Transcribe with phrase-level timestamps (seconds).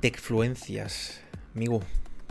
[0.00, 1.20] Techfluencias,
[1.54, 1.82] amigo.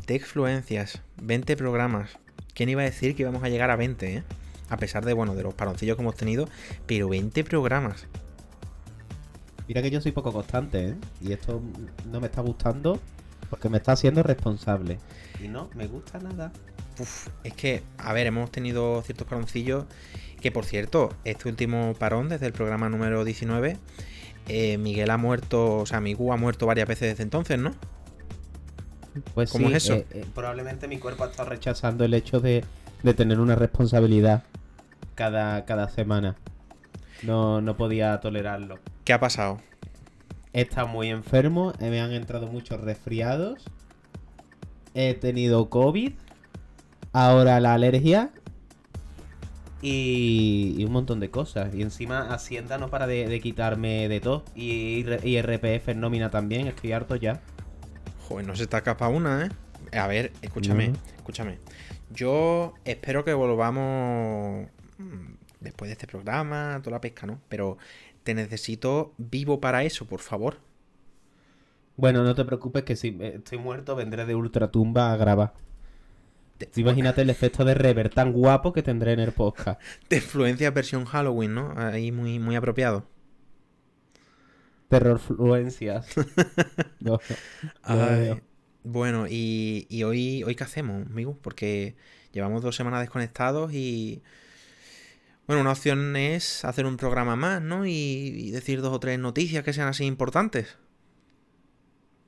[0.07, 1.03] Techfluencias.
[1.21, 2.09] 20 programas.
[2.55, 4.23] ¿Quién iba a decir que íbamos a llegar a 20, eh?
[4.69, 6.49] A pesar de, bueno, de los paroncillos que hemos tenido,
[6.87, 8.07] pero 20 programas.
[9.67, 10.95] Mira que yo soy poco constante, ¿eh?
[11.21, 11.61] Y esto
[12.11, 12.99] no me está gustando
[13.51, 14.97] porque me está haciendo responsable.
[15.39, 16.51] Y no, me gusta nada.
[16.97, 19.85] Uf, es que, a ver, hemos tenido ciertos paroncillos
[20.41, 23.77] que, por cierto, este último parón desde el programa número 19,
[24.49, 27.71] eh, Miguel ha muerto, o sea, Migu ha muerto varias veces desde entonces, ¿no?
[29.33, 29.93] Pues ¿Cómo sí, es eso?
[29.95, 32.63] eh, eh, probablemente mi cuerpo ha estado rechazando el hecho de,
[33.03, 34.43] de tener una responsabilidad
[35.15, 36.35] cada, cada semana.
[37.23, 38.79] No, no podía tolerarlo.
[39.03, 39.59] ¿Qué ha pasado?
[40.53, 43.65] He estado muy enfermo, me han entrado muchos resfriados.
[44.93, 46.13] He tenido COVID.
[47.13, 48.31] Ahora la alergia.
[49.81, 51.73] Y, y un montón de cosas.
[51.73, 54.43] Y encima Hacienda no para de, de quitarme de todo.
[54.55, 56.67] Y, y RPF en nómina también.
[56.67, 57.39] Estoy harto ya.
[58.27, 59.97] Joder, no se te escapa una, ¿eh?
[59.97, 60.97] A ver, escúchame, No.
[61.17, 61.57] escúchame.
[62.11, 67.39] Yo espero que volvamos mm, después de este programa, toda la pesca, ¿no?
[67.49, 67.77] Pero
[68.23, 70.57] te necesito vivo para eso, por favor.
[71.97, 75.53] Bueno, no te preocupes que si eh, estoy muerto vendré de ultratumba a grabar.
[76.65, 79.81] Tú Imagínate el efecto de rever tan guapo que tendré en el podcast.
[80.09, 81.73] De influencia versión Halloween, ¿no?
[81.77, 83.07] Ahí muy, muy apropiado.
[84.89, 86.07] Terrorfluencias.
[86.99, 87.19] No,
[88.83, 91.37] bueno, y, y hoy, hoy qué hacemos, amigo?
[91.41, 91.95] Porque
[92.33, 94.21] llevamos dos semanas desconectados y...
[95.47, 97.85] Bueno, una opción es hacer un programa más, ¿no?
[97.85, 100.77] Y, y decir dos o tres noticias que sean así importantes.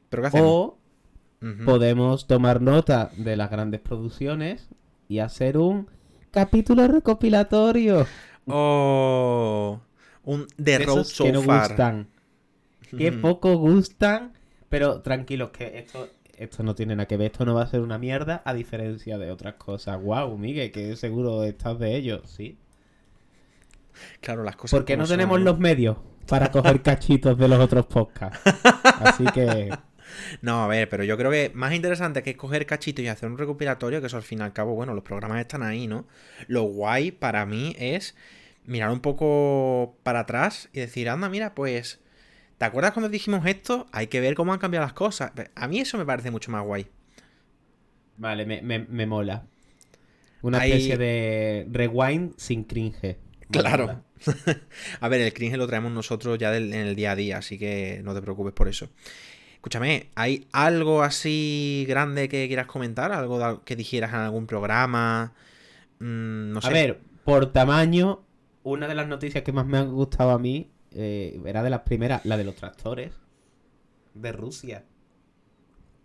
[0.09, 0.49] ¿Pero qué hacemos?
[0.49, 0.80] O
[1.65, 4.69] Podemos tomar nota de las grandes producciones
[5.07, 5.89] y hacer un
[6.29, 8.05] capítulo recopilatorio.
[8.47, 9.79] Oh,
[10.23, 11.69] un The de Road esos So que no Far.
[11.69, 12.07] gustan.
[12.95, 14.33] Que poco gustan.
[14.69, 17.31] Pero tranquilos, que esto, esto no tiene nada que ver.
[17.31, 19.99] Esto no va a ser una mierda a diferencia de otras cosas.
[19.99, 22.21] Wow, Miguel, que seguro estás de ello.
[22.25, 22.57] Sí.
[24.19, 24.79] Claro, las cosas.
[24.79, 28.39] Porque no tenemos los medios para coger cachitos de los otros podcasts.
[29.01, 29.71] Así que
[30.41, 33.37] No, a ver, pero yo creo que más interesante que coger cachitos y hacer un
[33.37, 36.07] recopilatorio, que eso al fin y al cabo, bueno, los programas están ahí, ¿no?
[36.47, 38.15] Lo guay para mí es
[38.65, 41.99] mirar un poco para atrás y decir, anda, mira, pues.
[42.57, 43.87] ¿Te acuerdas cuando dijimos esto?
[43.91, 45.31] Hay que ver cómo han cambiado las cosas.
[45.55, 46.85] A mí eso me parece mucho más guay.
[48.17, 49.47] Vale, me, me- me mola.
[50.43, 53.17] Una Hay- especie de rewind sin cringe.
[53.49, 54.03] Claro.
[55.01, 57.57] A ver, el cringe lo traemos nosotros ya del- en el día a día, así
[57.57, 58.89] que no te preocupes por eso.
[59.61, 63.11] Escúchame, ¿hay algo así grande que quieras comentar?
[63.11, 65.33] ¿Algo que dijeras en algún programa?
[65.99, 66.67] Mm, no sé.
[66.67, 68.23] A ver, por tamaño,
[68.63, 71.81] una de las noticias que más me han gustado a mí eh, era de las
[71.81, 73.11] primeras, la de los tractores
[74.15, 74.83] de Rusia.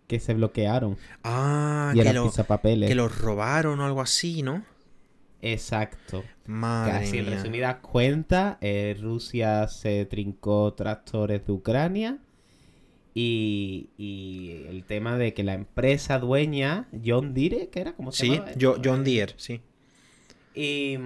[0.05, 0.95] Que se bloquearon.
[1.23, 2.31] Ah, y que, lo-
[2.87, 4.63] que los robaron o algo así, ¿no?
[5.41, 6.23] Exacto.
[6.45, 12.19] Madre Casi en resumidas cuentas, eh, Rusia se trincó tractores de Ucrania.
[13.19, 18.27] Y, y el tema de que la empresa dueña, John Deere, que era como se
[18.27, 18.75] Sí, yo?
[18.83, 19.61] John Deere, sí.
[20.53, 20.99] Y,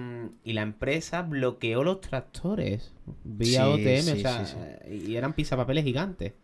[0.44, 2.92] y la empresa bloqueó los tractores
[3.24, 6.34] vía Sí, OTM, sí, o sea, sí, y eran pisapapeles gigantes.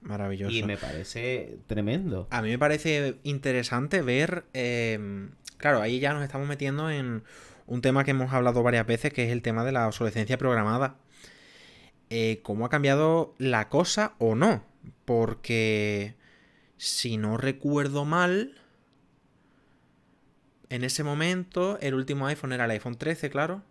[0.00, 0.52] Maravilloso.
[0.52, 2.26] Y me parece tremendo.
[2.30, 4.44] A mí me parece interesante ver.
[4.54, 7.22] eh, claro, ahí ya nos estamos metiendo en
[7.66, 10.96] un tema que hemos hablado varias veces, que es el tema de la obsolescencia programada.
[12.10, 14.64] Eh, ¿Cómo ha cambiado la cosa o no?
[15.04, 16.16] Porque
[16.76, 18.54] si no recuerdo mal,
[20.70, 23.62] en ese momento el último iPhone era el iPhone 13, claro,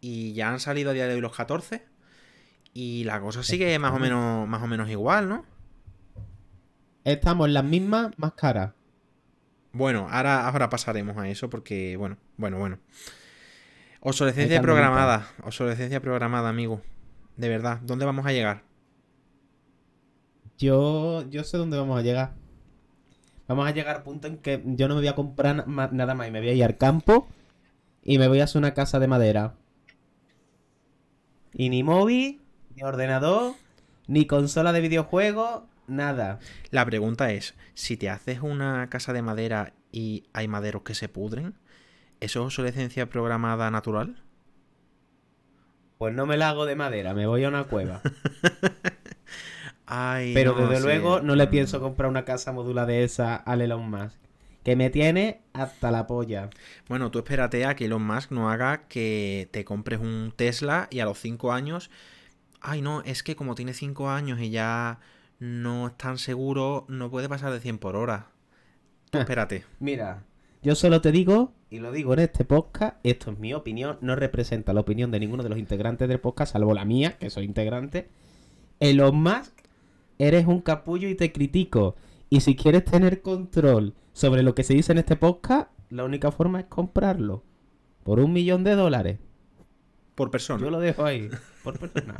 [0.00, 1.84] y ya han salido a día de hoy los 14.
[2.72, 5.46] Y la cosa sigue más o menos, más o menos igual, ¿no?
[7.04, 8.72] Estamos en las mismas, más caras.
[9.72, 12.78] Bueno, ahora, ahora pasaremos a eso porque, bueno, bueno, bueno.
[14.00, 15.28] Obsolescencia programada.
[15.44, 16.82] Obsolescencia programada, amigo.
[17.36, 18.62] De verdad, ¿dónde vamos a llegar?
[20.58, 22.34] Yo, yo sé dónde vamos a llegar.
[23.48, 26.28] Vamos a llegar al punto en que yo no me voy a comprar nada más
[26.28, 27.28] y me voy a ir al campo
[28.02, 29.54] y me voy a hacer una casa de madera.
[31.52, 32.40] Y ni móvil,
[32.74, 33.54] ni ordenador,
[34.06, 36.38] ni consola de videojuegos, nada.
[36.70, 41.08] La pregunta es, si te haces una casa de madera y hay maderos que se
[41.08, 41.54] pudren,
[42.20, 44.23] ¿eso es obsolescencia programada natural?
[45.98, 48.00] Pues no me la hago de madera, me voy a una cueva.
[49.86, 53.54] Ay, Pero no desde luego no le pienso comprar una casa modular de esa a
[53.54, 54.18] Elon Musk.
[54.62, 56.48] Que me tiene hasta la polla.
[56.88, 61.00] Bueno, tú espérate a que Elon Musk no haga que te compres un Tesla y
[61.00, 61.90] a los 5 años...
[62.66, 64.98] Ay, no, es que como tiene 5 años y ya
[65.38, 68.28] no es tan seguro, no puede pasar de 100 por hora.
[69.10, 69.64] Tú espérate.
[69.80, 70.24] Mira,
[70.62, 74.14] yo solo te digo, y lo digo en este podcast, esto es mi opinión, no
[74.14, 77.46] representa la opinión de ninguno de los integrantes del podcast, salvo la mía, que soy
[77.46, 78.08] integrante.
[78.78, 79.52] Elon Musk,
[80.20, 81.96] eres un capullo y te critico.
[82.30, 86.30] Y si quieres tener control sobre lo que se dice en este podcast, la única
[86.30, 87.42] forma es comprarlo.
[88.04, 89.18] Por un millón de dólares.
[90.14, 90.62] Por persona.
[90.62, 91.28] Yo lo dejo ahí.
[91.64, 92.14] Por persona.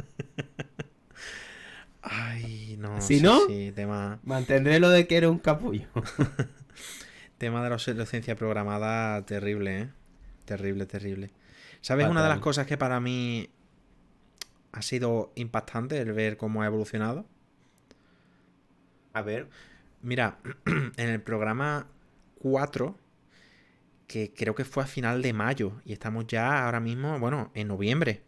[2.03, 3.01] Ay, no.
[3.01, 5.87] Si sí, no, sí, tema, Mantendré lo de que eres un capullo.
[7.39, 9.89] tema de la obsolescencia programada terrible, ¿eh?
[10.45, 11.31] Terrible, terrible.
[11.81, 13.51] ¿Sabes una de las cosas que para mí
[14.73, 17.27] ha sido impactante el ver cómo ha evolucionado?
[19.13, 19.49] A ver.
[20.03, 20.39] Mira,
[20.97, 21.87] en el programa
[22.41, 22.99] 4,
[24.07, 27.69] que creo que fue a final de mayo, y estamos ya ahora mismo, bueno, en
[27.69, 28.23] noviembre,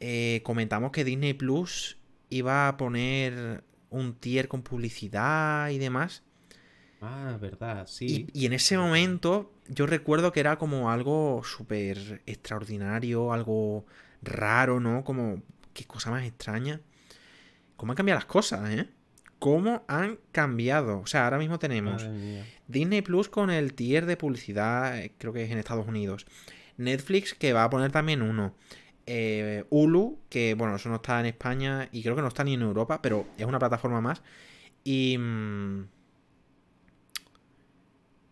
[0.00, 1.98] eh, comentamos que Disney Plus
[2.30, 6.22] iba a poner un tier con publicidad y demás.
[7.00, 8.28] Ah, verdad, sí.
[8.34, 13.86] Y, y en ese momento yo recuerdo que era como algo súper extraordinario, algo
[14.22, 15.02] raro, ¿no?
[15.04, 15.42] Como,
[15.72, 16.80] qué cosa más extraña.
[17.76, 18.88] ¿Cómo han cambiado las cosas, eh?
[19.38, 21.00] ¿Cómo han cambiado?
[21.00, 22.06] O sea, ahora mismo tenemos.
[22.68, 26.26] Disney Plus con el tier de publicidad, eh, creo que es en Estados Unidos.
[26.76, 28.54] Netflix que va a poner también uno.
[29.06, 32.52] Eh, Hulu, que bueno, eso no está en España y creo que no está ni
[32.54, 34.22] en Europa, pero es una plataforma más.
[34.84, 35.16] Y...
[35.16, 35.84] mm,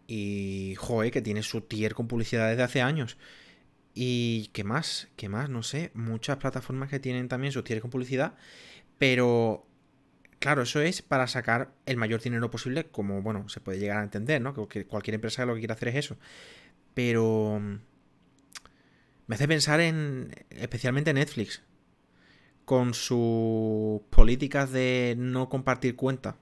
[0.09, 0.75] Y...
[0.77, 3.17] Joder, que tiene su tier con publicidad desde hace años.
[3.95, 4.51] Y...
[4.53, 5.09] ¿Qué más?
[5.15, 5.49] ¿Qué más?
[5.49, 5.93] No sé.
[5.95, 8.35] Muchas plataformas que tienen también su tier con publicidad.
[8.99, 9.69] Pero
[10.39, 14.05] Claro, eso es para sacar el mayor dinero posible, como, bueno, se puede llegar a
[14.05, 14.55] entender, ¿no?
[14.69, 16.17] Que cualquier empresa lo que quiere hacer es eso.
[16.95, 17.61] Pero
[19.27, 21.63] me hace pensar en, especialmente Netflix,
[22.65, 26.37] con sus políticas de no compartir cuenta.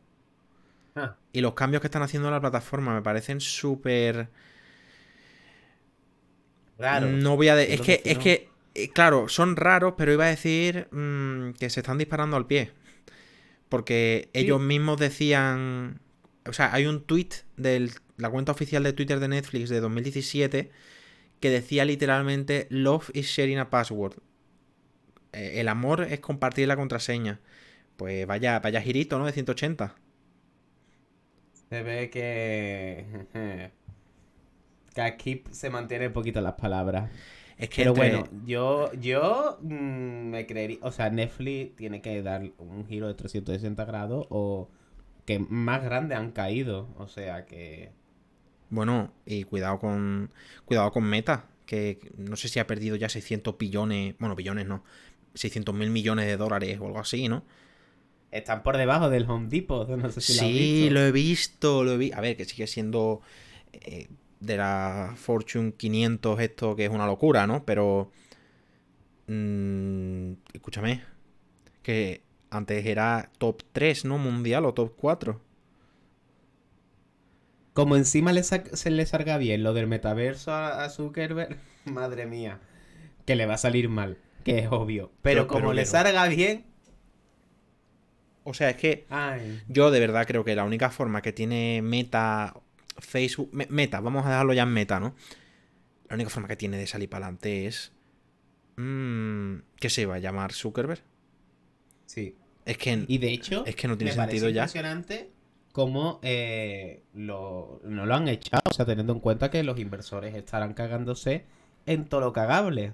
[0.96, 4.28] Ah, Y los cambios que están haciendo en la plataforma me parecen súper...
[6.76, 7.06] claro.
[7.08, 7.56] No voy a...
[7.56, 11.52] de- Es que, que es que, eh, claro, son raros, pero iba a decir mm,
[11.58, 12.72] que se están disparando al pie.
[13.68, 14.40] Porque Sí.
[14.40, 16.00] ellos mismos decían...
[16.48, 20.70] O sea, hay un tweet de la cuenta oficial de Twitter de Netflix de 2017
[21.40, 24.14] que decía literalmente Love is sharing a password.
[25.32, 27.40] Eh, el amor es compartir la contraseña.
[27.96, 29.26] Pues vaya, vaya girito, ¿no?
[29.26, 29.96] De 180.
[31.76, 33.04] Se ve que.
[34.94, 37.10] que aquí se mantiene un poquito las palabras.
[37.58, 40.78] Es que Pero entre- bueno, yo, yo mm, me creería.
[40.80, 44.70] O sea, Netflix tiene que dar un giro de 360 grados o
[45.26, 46.88] que más grandes han caído.
[46.96, 47.92] O sea que.
[48.70, 50.30] Bueno, y cuidado con
[50.64, 54.82] cuidado con Meta, que no sé si ha perdido ya 600 billones, bueno, billones no,
[55.34, 57.44] 600 mil millones de dólares o algo así, ¿no?
[58.30, 59.88] Están por debajo del Home Depot.
[59.96, 60.94] No sé si lo has sí, visto.
[60.94, 62.18] lo he visto, lo he visto.
[62.18, 63.20] A ver, que sigue siendo
[63.72, 64.08] eh,
[64.40, 67.64] de la Fortune 500 esto que es una locura, ¿no?
[67.64, 68.10] Pero...
[69.26, 71.02] mm, escúchame,
[71.82, 74.18] que antes era top 3, ¿no?
[74.18, 75.40] Mundial o top 4.
[77.72, 82.60] Como encima le se le salga bien lo del metaverso a, a Zuckerberg, madre mía,
[83.26, 85.12] que le va a salir mal, que es obvio.
[85.22, 86.64] Pero Yo como le salga bien,
[88.46, 89.06] O sea, es que...
[89.10, 92.54] ay, Yo de verdad creo que la única forma que tiene Meta,
[92.98, 95.14] Facebook, Me- Meta, vamos a dejarlo ya en Meta, ¿no?
[96.08, 97.92] La única forma que tiene de salir para adelante es...
[98.76, 101.02] mm, ¿Qué se va a llamar Zuckerberg?
[102.06, 102.36] sí.
[102.64, 103.04] Es que...
[103.06, 104.62] Y de hecho, Es que no tiene me sentido ya.
[104.62, 105.30] impresionante
[105.70, 110.34] cómo eh, lo, no lo han echado, o sea, teniendo en cuenta que los inversores
[110.34, 111.44] estarán cagándose
[111.86, 112.92] en todo lo cagable.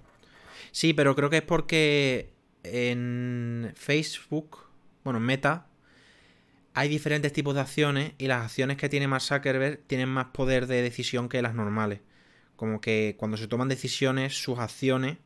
[0.72, 4.58] Sí, pero creo que es porque en Facebook,
[5.04, 5.66] bueno, en Meta,
[6.74, 10.66] hay diferentes tipos de acciones y las acciones que tiene Mark Zuckerberg tienen más poder
[10.66, 12.00] de decisión que las normales.
[12.56, 15.18] Como que cuando se toman decisiones, sus acciones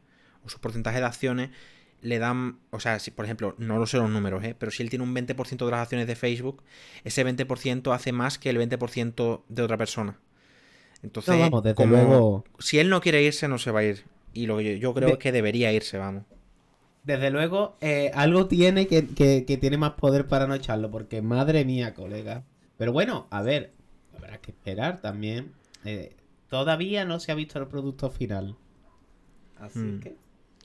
[0.45, 1.50] o su porcentaje de acciones
[2.02, 4.54] le dan, o sea, si por ejemplo, no lo sé los números, ¿eh?
[4.59, 6.62] pero si él tiene un 20% de las acciones de Facebook,
[7.04, 10.18] ese 20% hace más que el 20% de otra persona.
[11.02, 13.85] Entonces, No, vamos, desde como luego, si él no quiere irse, no se va a
[13.85, 14.04] ir.
[14.33, 16.25] Y lo que yo, yo creo De- es que debería irse, vamos.
[17.07, 21.23] Desde luego, eh, algo tiene que, que- que tiene más poder para no echarlo, porque
[21.23, 22.43] madre mía, colega.
[22.77, 23.73] Pero bueno, a ver,
[24.17, 25.53] habrá que esperar también.
[25.85, 26.15] Eh,
[26.51, 28.57] todavía no se ha visto el producto final.
[29.59, 30.01] Así Mm.
[30.01, 30.11] que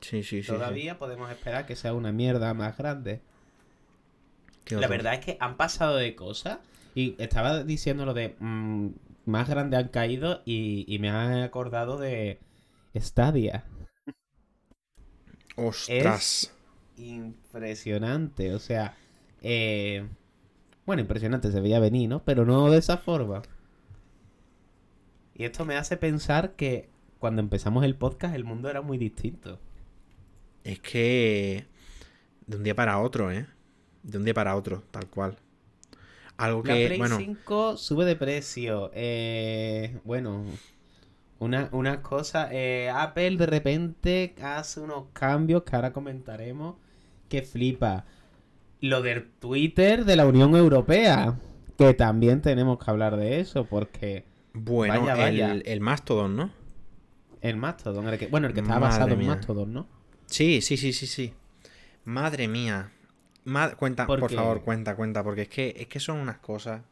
[0.01, 0.43] Sí, sí, sí.
[0.43, 0.47] sí.
[0.51, 3.21] todavía podemos esperar que sea una mierda más grande.
[4.65, 6.57] Qué La verdad es que han pasado de cosas.
[6.95, 8.87] Y estaba diciendo lo de mm,
[9.25, 12.39] más grande han caído y, y me ha acordado de
[12.95, 13.63] Stadia.
[15.55, 16.53] Ostras.
[16.97, 18.53] Impresionante.
[18.53, 18.95] O sea,
[19.41, 20.07] Eh,
[20.85, 22.23] bueno, impresionante, se veía venir, ¿no?
[22.23, 23.41] Pero no de esa forma.
[25.33, 26.89] Y esto me hace pensar que
[27.19, 29.59] cuando empezamos el podcast el mundo era muy distinto.
[30.63, 31.65] Es que
[32.45, 33.47] de un día para otro, ¿eh?
[34.03, 35.37] De un día para otro, tal cual.
[36.37, 37.17] Algo que, La Play bueno...
[37.17, 38.91] 5 sube de precio.
[38.93, 40.43] Eh, bueno,
[41.41, 46.75] una, una cosa, eh, Apple de repente hace unos cambios que ahora comentaremos
[47.29, 48.05] que flipa.
[48.79, 51.39] Lo del Twitter de la Unión Europea,
[51.79, 54.23] que también tenemos que hablar de eso, porque...
[54.53, 56.51] Bueno, El, el, Mastodon, ¿no?
[57.41, 59.87] El Mastodon, el que, bueno, el que estaba basado en Mastodon, ¿no?
[60.27, 61.33] Sí, sí, sí, sí, sí.
[62.05, 62.91] Madre mía.
[63.77, 66.83] cuenta, por, favor, cuenta, cuenta, porque es que, es que son unas cosas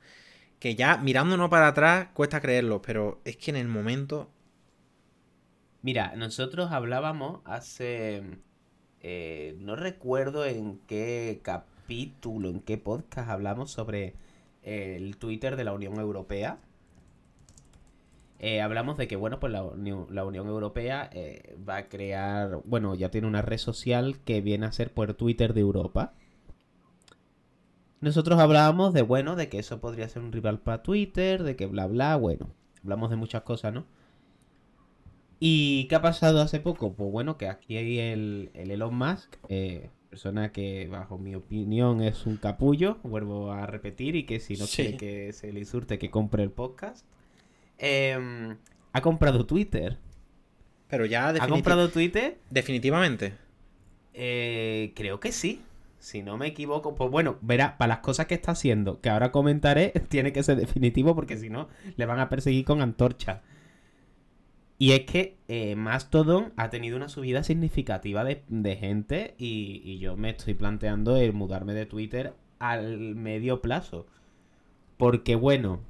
[0.58, 4.32] que ya mirándonos para atrás cuesta creerlo, pero es que en el momento
[5.82, 8.24] Mira, nosotros hablábamos hace...
[9.02, 14.16] Eh, no recuerdo en qué capítulo, en qué podcast hablamos sobre
[14.62, 16.60] el Twitter de la Unión Europea.
[18.40, 23.12] Eh, hablamos de que, bueno, pues la, Unión Europea eh, va a crear, bueno, ya
[23.12, 26.14] tiene una red social que viene a ser por Twitter de Europa.
[28.00, 31.66] Nosotros hablábamos de, bueno, de que eso podría ser un rival para Twitter, de que
[31.66, 32.50] bla, bla, bueno,
[32.82, 33.86] hablamos de muchas cosas, ¿no?
[35.40, 36.94] ¿Y qué ha pasado hace poco?
[36.94, 42.26] Pues bueno, que aquí hay el, Elon Musk, eh, persona que bajo mi opinión es
[42.26, 46.10] un capullo, vuelvo a repetir, y que si no quiere que se le insurte que
[46.10, 47.06] compre el podcast,
[47.78, 48.58] em,
[48.92, 49.98] ha comprado Twitter.
[50.90, 52.38] Pero ya ¿Ha comprado Twitter?
[52.50, 53.34] Definitivamente.
[54.14, 55.62] Eh, creo que sí.
[56.00, 59.32] Si no me equivoco, pues bueno, verá, para las cosas que está haciendo, que ahora
[59.32, 63.42] comentaré, tiene que ser definitivo porque si no, le van a perseguir con antorcha.
[64.82, 70.30] Y es que eh, Mastodon ha tenido una subida significativa de, gente y, yo me
[70.30, 74.08] estoy planteando el mudarme de Twitter al medio plazo.
[74.96, 75.82] Porque bueno,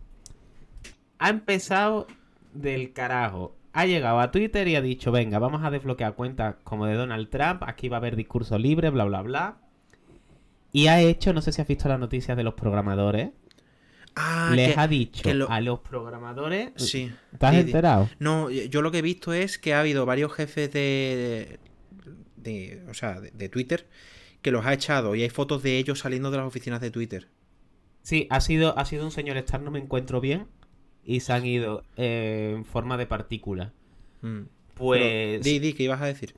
[1.20, 2.08] ha empezado
[2.56, 3.56] del carajo.
[3.74, 7.30] Ha llegado a Twitter y ha dicho, venga, vamos a desbloquear cuentas como de Donald
[7.30, 9.58] Trump, aquí va a haber discurso libre, bla, bla, bla.
[10.72, 13.30] Y ha hecho, no sé si has visto las noticias de los programadores,
[14.16, 16.72] Ah, les ha dicho a los programadores.
[16.76, 17.12] Sí.
[17.32, 18.10] ¿Estás enterado?
[18.20, 21.60] No, yo lo que he visto es que ha habido varios jefes de.
[22.36, 23.88] de, o sea, de, Twitter
[24.42, 27.28] que los ha echado y hay fotos de ellos saliendo de las oficinas de Twitter.
[28.04, 30.48] Sí, ha sido, ha sido un señor estar, no me encuentro bien.
[31.04, 33.74] Y se han ido eh, en forma de partícula.
[34.22, 34.42] Mm.
[34.76, 35.44] Pues.
[35.44, 36.36] di, di, ¿qué ibas a decir?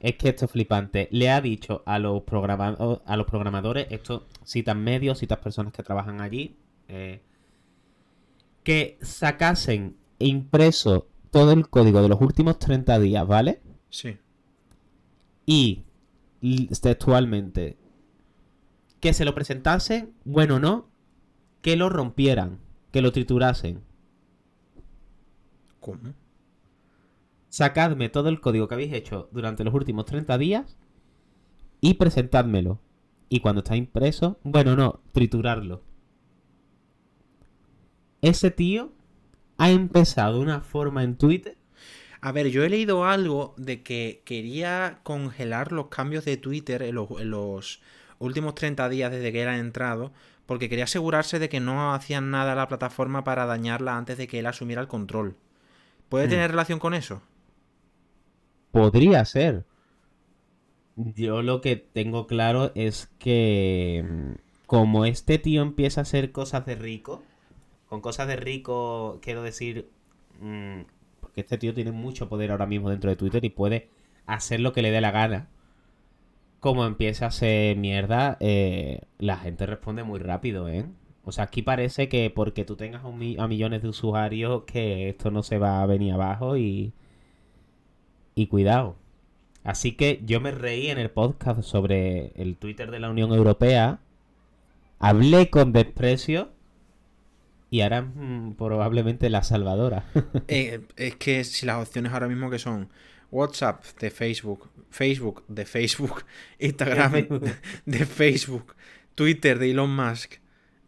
[0.00, 1.08] Es que esto es flipante.
[1.10, 6.22] Le ha dicho a los, a los programadores, esto citan medios, citas personas que trabajan
[6.22, 6.56] allí,
[6.92, 7.20] eh,
[8.64, 13.62] que sacasen impreso todo el código de los últimos 30 días, ¿vale?
[13.90, 14.18] Sí.
[15.46, 15.84] Y
[16.82, 17.78] textualmente
[18.98, 20.88] que se lo presentasen, bueno, no,
[21.62, 22.58] que lo rompieran,
[22.90, 23.82] que lo triturasen.
[25.78, 26.14] ¿Cómo?
[27.48, 30.76] Sacadme todo el código que habéis hecho durante los últimos 30 días
[31.80, 32.80] y presentádmelo.
[33.28, 35.82] Y cuando está impreso, bueno, no, triturarlo
[38.22, 38.92] ese tío
[39.58, 41.56] ha empezado una forma en Twitter.
[42.22, 46.94] A ver, yo he leído algo de que quería congelar los cambios de Twitter en
[46.94, 47.80] los,
[48.18, 50.12] últimos 30 días desde que era entrado,
[50.44, 54.28] porque quería asegurarse de que no hacían nada a la plataforma para dañarla antes de
[54.28, 55.36] que él asumiera el control.
[56.08, 56.30] ¿Puede hmm.
[56.30, 57.22] tener relación con eso?
[58.70, 59.64] Podría ser.
[60.96, 64.32] Yo lo que tengo claro es que mm,
[64.66, 67.22] como este tío empieza a hacer cosas de rico,
[67.90, 69.90] con cosas de rico, quiero decir,
[70.40, 70.82] mm,
[71.20, 73.88] porque este tío tiene mucho poder ahora mismo dentro de Twitter y puede
[74.26, 75.48] hacer lo que le dé la gana.
[76.60, 80.86] Como empieza a hacer mierda, eh, la gente responde muy rápido, ¿eh?
[81.24, 85.42] O sea, aquí parece que porque tú tengas a millones de usuarios, que esto no
[85.42, 86.92] se va a venir abajo y...
[88.36, 88.96] Y cuidado.
[89.64, 94.00] Así que yo me reí en el podcast sobre el Twitter de la Unión Europea.
[95.00, 96.50] Hablé con desprecio
[97.70, 100.04] y harán probablemente la salvadora.
[100.48, 102.88] Eh, es que si las opciones ahora mismo que son
[103.30, 106.24] WhatsApp de Facebook, Facebook de Facebook,
[106.58, 107.28] Instagram
[107.86, 108.74] de Facebook,
[109.14, 110.34] Twitter de Elon Musk,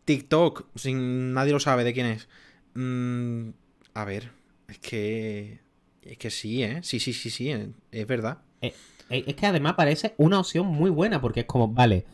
[0.04, 2.28] TikTok, sin nadie lo sabe de quién es.
[2.74, 3.50] Mm,
[3.94, 4.32] a ver,
[4.68, 5.60] es que
[6.02, 6.80] es que sí, ¿eh?
[6.82, 8.38] Sí, sí, sí, sí, eh, es verdad.
[8.60, 8.74] Eh,
[9.08, 12.06] es que además parece una opción muy buena porque es como, vale,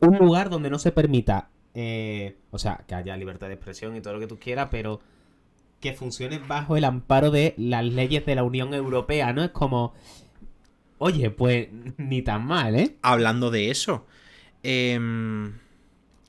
[0.00, 4.00] un lugar donde no se permita eh, o sea, que haya libertad de expresión y
[4.00, 5.00] todo lo que tú quieras, pero
[5.80, 9.42] que funcione bajo el amparo de las leyes de la Unión Europea, ¿no?
[9.42, 9.94] Es como,
[10.98, 12.96] oye, pues ni tan mal, ¿eh?
[13.02, 14.06] Hablando de eso,
[14.62, 15.52] em,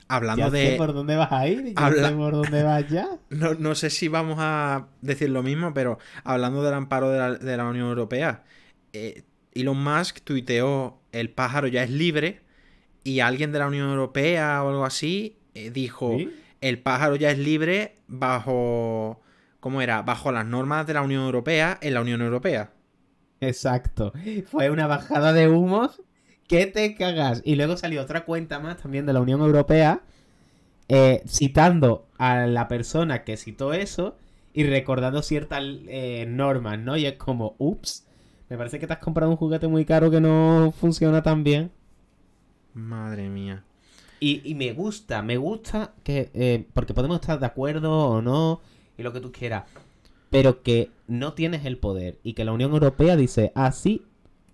[0.08, 0.70] hablando Ya de.
[0.70, 3.08] sé por dónde vas a ir, ya Habla- sé por dónde vas ya.
[3.30, 7.34] No, no sé si vamos a decir lo mismo, pero hablando del amparo de la,
[7.34, 8.44] de la Unión Europea,
[8.92, 12.40] eh, Elon Musk tuiteó el pájaro ya es libre
[13.04, 16.30] y alguien de la Unión Europea o algo así eh, dijo ¿Sí?
[16.60, 19.20] el pájaro ya es libre bajo...
[19.60, 20.02] ¿Cómo era?
[20.02, 22.72] Bajo las normas de la Unión Europea en la Unión Europea.
[23.40, 24.12] Exacto.
[24.46, 26.02] Fue una bajada de humos
[26.48, 27.42] que te cagas.
[27.44, 30.02] Y luego salió otra cuenta más también de la Unión Europea
[30.88, 34.16] eh, citando a la persona que citó eso
[34.52, 36.96] y recordando ciertas eh, normas, ¿no?
[36.96, 38.06] Y es como, ups,
[38.48, 41.70] me parece que te has comprado un juguete muy caro que no funciona tan bien.
[42.74, 43.64] Madre mía.
[44.20, 46.30] Y, y me gusta, me gusta que.
[46.34, 48.60] eh, porque podemos estar de acuerdo o no,
[48.96, 49.64] y lo que tú quieras.
[50.30, 52.18] Pero que no tienes el poder.
[52.22, 54.02] Y que la Unión Europea dice, así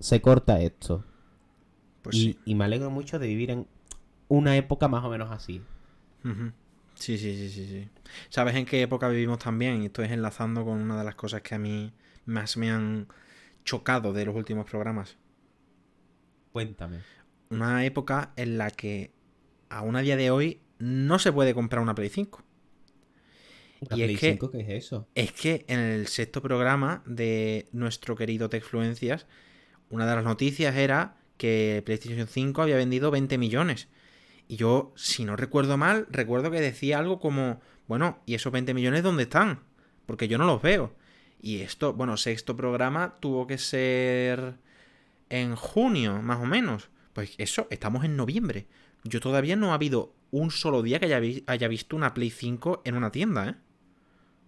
[0.01, 1.05] se corta esto.
[2.03, 2.39] Pues y, sí.
[2.45, 3.67] y me alegro mucho de vivir en
[4.29, 5.63] una época más o menos así.
[6.95, 7.89] Sí, sí, sí, sí, sí.
[8.29, 9.83] ¿Sabes en qué época vivimos también?
[9.83, 11.93] Y esto es enlazando con una de las cosas que a mí
[12.27, 13.07] más me han
[13.65, 15.17] chocado de los últimos programas.
[16.53, 17.05] Cuéntame.
[17.51, 19.13] Una época en la que
[19.69, 22.43] aún a día de hoy no se puede comprar una Play 5.
[23.81, 25.09] ¿Una Y es Play que- 5 qué es eso?
[25.15, 29.27] Es que en el sexto programa de nuestro querido Techfluencias,
[29.91, 33.89] una de las noticias era que PlayStation 5 había vendido 20 millones.
[34.49, 38.75] Y yo, si no recuerdo mal, recuerdo que decía algo como, bueno, ¿y esos 20
[38.75, 39.61] millones dónde están?
[40.07, 40.95] Porque yo no los veo.
[41.41, 44.55] Y esto, bueno, sexto programa tuvo que ser
[45.29, 46.89] en junio, más o menos.
[47.19, 48.69] Pues eso, estamos en noviembre.
[49.03, 52.31] Yo todavía no ha habido un solo día que haya, vi- haya visto una Play
[52.31, 53.55] 5 en una tienda, ¿eh?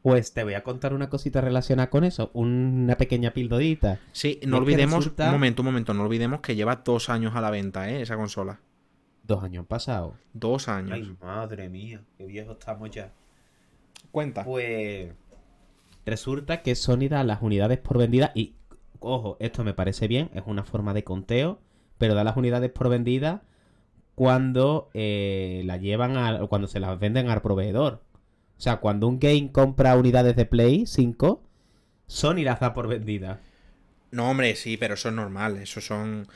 [0.03, 2.31] Pues te voy a contar una cosita relacionada con eso.
[2.33, 3.99] Una pequeña pildorita.
[4.13, 7.41] Sí, no olvidemos, resulta- un momento, un momento, no olvidemos que lleva dos años a
[7.41, 8.03] la venta, ¿eh?
[8.03, 8.61] Esa consola.
[9.25, 10.15] Dos años pasados.
[10.33, 10.93] Dos años.
[10.93, 13.13] Ay, madre mía, qué viejos estamos ya.
[14.13, 14.45] Cuenta.
[14.45, 15.11] Pues
[16.07, 18.55] resulta que Sony da las unidades por vendidas y,
[19.01, 21.59] ojo, esto me parece bien, es una forma de conteo,
[22.01, 23.43] pero da las unidades por vendidas
[24.17, 28.03] cuando eh, la llevan a, cuando se las venden al proveedor.
[28.59, 31.43] O sea, cuando un game compra unidades de Play 5,
[32.07, 33.39] Sony las da por vendidas.
[34.11, 35.57] No, hombre, sí, pero eso es normal.
[35.59, 36.27] Eso son.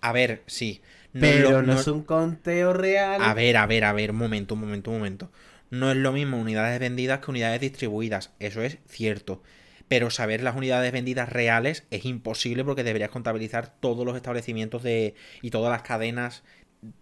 [0.00, 0.80] A ver, sí.
[1.12, 3.20] No Pero lo- no, no- es un conteo real.
[3.22, 5.30] A ver, a ver, a ver, un momento, un momento, un momento.
[5.70, 8.32] No es lo mismo unidades vendidas que unidades distribuidas.
[8.40, 9.42] Eso es cierto.
[9.90, 15.14] Pero saber las unidades vendidas reales es imposible porque deberías contabilizar todos los establecimientos de.
[15.42, 16.44] y todas las cadenas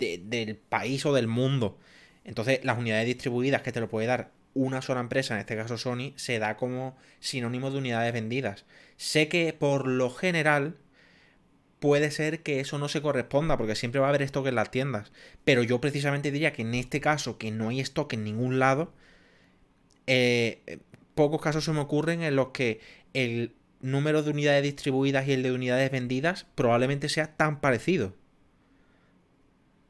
[0.01, 1.79] de- del país o del mundo.
[2.25, 5.79] Entonces, las unidades distribuidas que te lo puede dar una sola empresa, en este caso
[5.79, 8.65] Sony, se da como sinónimo de unidades vendidas.
[8.97, 10.77] Sé que por lo general
[11.81, 14.71] puede ser que eso no se corresponda, porque siempre va a haber stock en las
[14.71, 15.13] tiendas.
[15.45, 18.93] Pero yo precisamente diría que en este caso, que no hay stock en ningún lado,
[20.07, 20.81] eh,
[21.19, 22.81] pocos casos se me ocurren en los que
[23.13, 28.15] el número de unidades distribuidas y el de unidades vendidas probablemente sea tan parecido.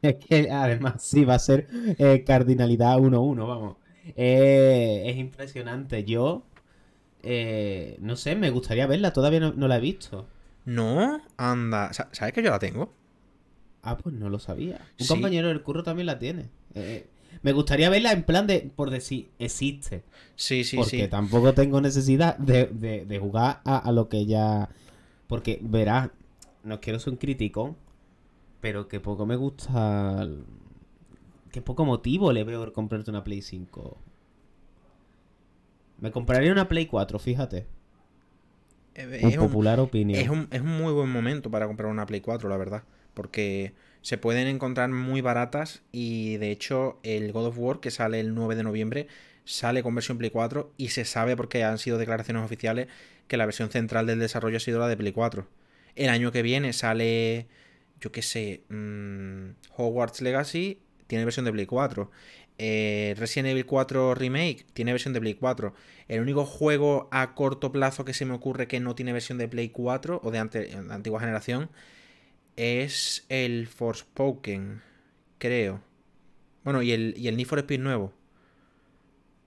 [0.00, 3.76] Es que además sí va a ser eh, cardinalidad 1-1, vamos.
[4.16, 6.04] Eh, es impresionante.
[6.04, 6.44] Yo,
[7.22, 10.26] eh, no sé, me gustaría verla, todavía no, no la he visto.
[10.64, 11.92] No, anda.
[11.92, 12.92] Sa- ¿Sabes que yo la tengo?
[13.82, 14.78] Ah, pues no lo sabía.
[14.98, 15.08] Un Sí.
[15.08, 16.48] compañero del curro también la tiene.
[16.74, 17.06] Eh,
[17.42, 20.02] me gustaría verla en plan de, por decir, existe.
[20.36, 21.08] Sí, sí, porque sí.
[21.08, 24.68] tampoco tengo necesidad de, de- de jugar a, a lo que ya...
[25.26, 26.10] Porque, verás,
[26.64, 27.76] no quiero ser un crítico,
[28.60, 30.26] pero que poco me gusta...
[31.52, 33.96] Que poco motivo le veo comprarte una Play 5.
[36.00, 37.66] Me compraría una Play 4, fíjate.
[38.94, 40.20] Eh, Es un, popular opinión.
[40.20, 42.82] es, un, es un muy buen momento para comprar una Play 4, la verdad.
[43.14, 43.74] Porque
[44.09, 48.35] se pueden encontrar muy baratas y de hecho el God of War que sale el
[48.35, 49.07] 9 de noviembre
[49.44, 52.88] sale con versión Play 4 y se sabe porque han sido declaraciones oficiales
[53.27, 55.47] que la versión central del desarrollo ha sido la de Play 4.
[55.94, 57.49] El año que viene sale,
[58.01, 62.11] yo qué sé, mm, Hogwarts Legacy tiene versión de Play 4.
[62.57, 65.75] Eh, Resident Evil 4 Remake tiene versión de Play 4.
[66.09, 69.49] El único juego a corto plazo que se me ocurre que no tiene versión de
[69.49, 71.68] Play 4 o de, ante- antigua generación
[72.59, 74.83] es el Forspoken,
[75.38, 75.81] creo.
[76.64, 78.12] Bueno, y el, y el Need for Speed nuevo.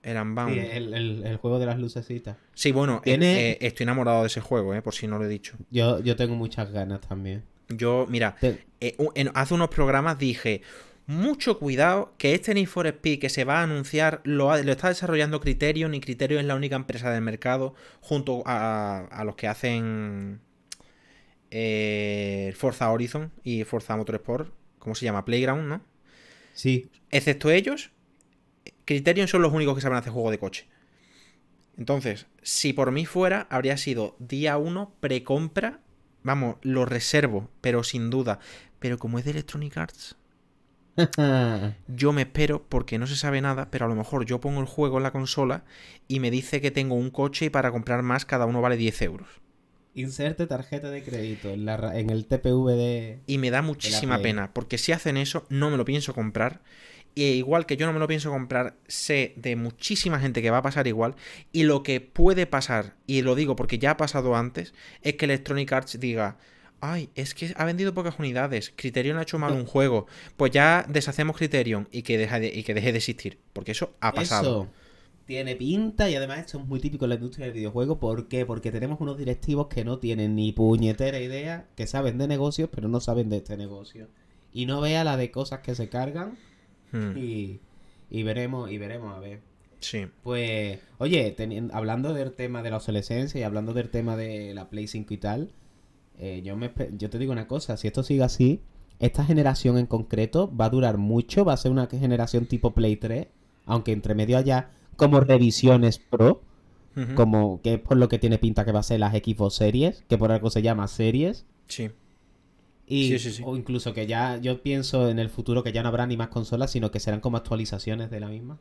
[0.02, 0.54] El Unbound.
[0.54, 2.36] Sí, Sí, el, el- el juego de las lucecitas.
[2.74, 5.28] bueno, eh, Tiene- eh, estoy enamorado de ese juego, eh, por si no lo he
[5.28, 5.56] dicho.
[5.70, 7.44] Yo, yo tengo muchas ganas también.
[7.68, 10.62] Yo, mira, Te- eh, en- hace unos programas dije,
[11.06, 14.72] mucho cuidado que este Need for Speed que se va a anunciar lo, ha- lo
[14.72, 19.36] está desarrollando Criterion y Criterion es la única empresa del mercado junto a, a los
[19.36, 20.40] que hacen
[21.54, 25.26] eh, Forza Horizon y Forza Motorsport, ¿cómo se llama?
[25.26, 25.82] Playground, ¿no?
[26.54, 26.88] Sí.
[27.10, 27.90] Excepto ellos,
[28.86, 30.66] Criterion son los únicos que saben hacer juego de coche.
[31.76, 35.80] Entonces, si por mí fuera, habría sido día 1, precompra.
[36.22, 38.38] Vamos, lo reservo, pero sin duda.
[38.78, 40.16] Pero como es de Electronic Arts,
[41.88, 44.66] yo me espero porque no se sabe nada, pero a lo mejor yo pongo el
[44.66, 45.64] juego en la consola
[46.08, 49.02] y me dice que tengo un coche y para comprar más cada uno vale 10
[49.02, 49.41] euros.
[49.94, 53.20] Inserte tarjeta de crédito en, la, en el TPV de...
[53.26, 56.62] Y me da muchísima pena, porque si hacen eso, no me lo pienso comprar.
[57.14, 60.58] E igual que yo no me lo pienso comprar, sé de muchísima gente que va
[60.58, 61.14] a pasar igual.
[61.52, 65.26] Y lo que puede pasar, y lo digo porque ya ha pasado antes, es que
[65.26, 66.38] Electronic Arts diga,
[66.80, 70.06] ay, es que ha vendido pocas unidades, Criterion ha hecho mal un juego,
[70.38, 73.94] pues ya deshacemos Criterion y que, deje de, y que deje de existir, porque eso
[74.00, 74.62] ha pasado.
[74.62, 74.81] Eso
[75.26, 77.98] tiene pinta y además esto es muy típico en la industria del videojuego.
[77.98, 78.44] ¿Por qué?
[78.46, 82.88] Porque tenemos unos directivos que no tienen ni puñetera idea, que saben de negocios, pero
[82.88, 84.08] no saben de este negocio.
[84.52, 86.36] Y no vea la de cosas que se cargan
[86.92, 87.16] hmm.
[87.16, 87.60] y,
[88.10, 89.40] y veremos, y veremos a ver.
[89.80, 90.06] Sí.
[90.22, 91.34] Pues, oye,
[91.72, 95.16] hablando del tema de la obsolescencia y hablando del tema de la Play 5 y
[95.18, 95.52] tal,
[96.18, 98.62] eh, yo, me, yo te digo una cosa, si esto sigue así,
[99.00, 102.96] esta generación en concreto va a durar mucho, va a ser una generación tipo Play
[102.96, 103.26] 3,
[103.66, 106.42] aunque entre medio haya como revisiones pro,
[107.14, 110.04] como que es por lo que tiene pinta que va a ser las Xbox Series,
[110.08, 111.46] que por algo se llama Series.
[111.66, 111.90] Sí.
[112.86, 116.16] Y, O incluso que ya yo pienso en el futuro que ya no habrá ni
[116.16, 118.58] más consolas, sino que serán como actualizaciones de la misma.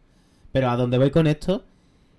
[0.54, 1.66] Pero a donde voy con esto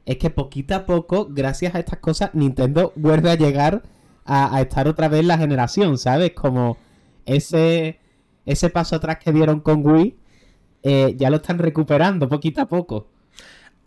[0.04, 3.82] es que poquito a poco, gracias a estas cosas, Nintendo vuelve a llegar
[4.24, 6.32] a, estar otra vez la generación, ¿sabes?
[6.32, 6.76] Como
[7.24, 7.98] ese,
[8.46, 10.16] ese paso atrás que dieron con Wii,
[10.82, 13.06] eh, ya lo están recuperando poquito a poco.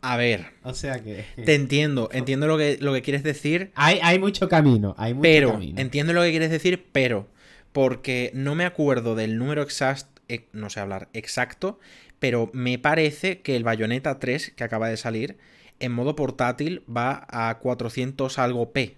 [0.06, 0.52] A ver.
[0.62, 1.26] O sea que.
[1.36, 3.72] Te entiendo, entiendo lo que, lo que quieres decir.
[3.74, 7.28] Hay, hay mucho camino, hay mucho pero, entiendo lo que quieres decir, pero.
[7.72, 11.80] Porque no me acuerdo del número exacto, eh, no sé hablar, exacto,
[12.20, 15.38] pero me parece que el Bayonetta 3 que acaba de salir
[15.80, 18.98] en modo portátil va a 400 algo P.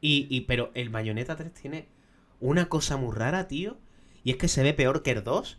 [0.00, 1.88] Y, y pero el Bayonetta 3 tiene
[2.38, 3.78] una cosa muy rara, tío,
[4.22, 5.58] y es que se ve peor que el 2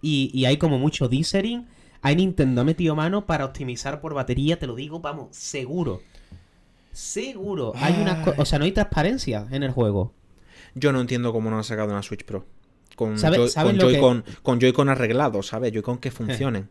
[0.00, 1.66] y, y hay como mucho dithering
[2.02, 6.02] hay Nintendo ha metido mano para optimizar por batería, te lo digo, vamos, seguro.
[6.92, 7.72] Seguro.
[7.76, 10.12] Hay una o sea, no hay transparencia en el juego.
[10.74, 12.44] Yo no entiendo cómo no han sacado una Switch Pro.
[12.96, 15.72] Con, Joy-Con Joy arreglado, ¿sabes?
[15.72, 16.68] Joy-Con que funcionen.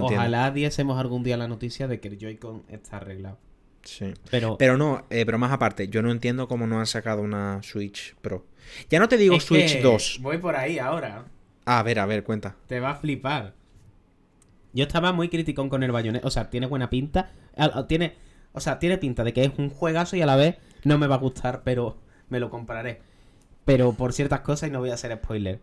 [0.00, 3.38] ojalá diésemos algún día la noticia de que el Joy-Con está arreglado.
[3.82, 4.14] Sí.
[4.30, 7.62] Pero, pero no, eh, pero más aparte, yo no entiendo cómo no han sacado una
[7.62, 8.46] Switch Pro.
[8.88, 10.18] Ya no te digo Switch 2.
[10.22, 11.26] Voy por ahí ahora.
[11.64, 12.56] a ver, a ver, cuenta.
[12.66, 13.54] Te va a flipar.
[14.72, 16.26] Yo estaba muy criticón con el Bayonetta.
[16.26, 17.30] O sea, tiene buena pinta.
[17.88, 18.14] Tiene,
[18.52, 21.06] o sea, tiene pinta de que es un juegazo y a la vez no me
[21.06, 21.96] va a gustar, pero
[22.28, 23.00] me lo compraré.
[23.64, 25.60] Pero por ciertas cosas y no voy a hacer spoiler.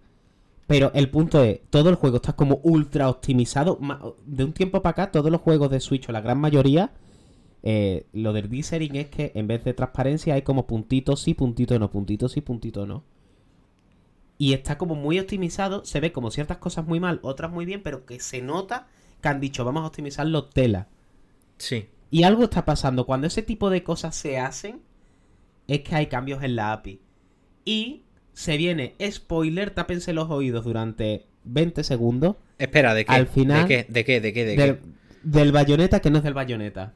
[0.67, 3.79] Pero el punto es, todo el juego está como ultra optimizado.
[4.25, 6.91] De un tiempo para acá, todos los juegos de Switch, o la gran mayoría,
[7.63, 11.79] eh, lo del dithering es que en vez de transparencia hay como puntitos sí, puntitos
[11.79, 13.03] no, puntitos sí, puntitos no
[14.39, 15.85] y está como muy optimizado.
[15.85, 18.87] Se ve como ciertas cosas muy mal, otras muy bien, pero que se nota
[19.21, 20.87] que han dicho vamos a optimizarlo tela.
[21.57, 21.89] Sí.
[22.11, 23.05] Y algo está pasando.
[23.05, 24.81] Cuando ese tipo de cosas se hacen,
[25.67, 27.01] es que hay cambios en la API.
[27.65, 28.03] Y
[28.33, 32.37] se viene spoiler, tápense los oídos durante 20 segundos.
[32.57, 33.13] Espera, ¿de qué?
[33.13, 33.67] Al final.
[33.67, 33.91] ¿De qué?
[33.91, 34.21] ¿De qué?
[34.21, 34.45] ¿De qué?
[34.45, 34.81] ¿De del, qué?
[35.23, 36.93] del bayoneta que no es del bayoneta.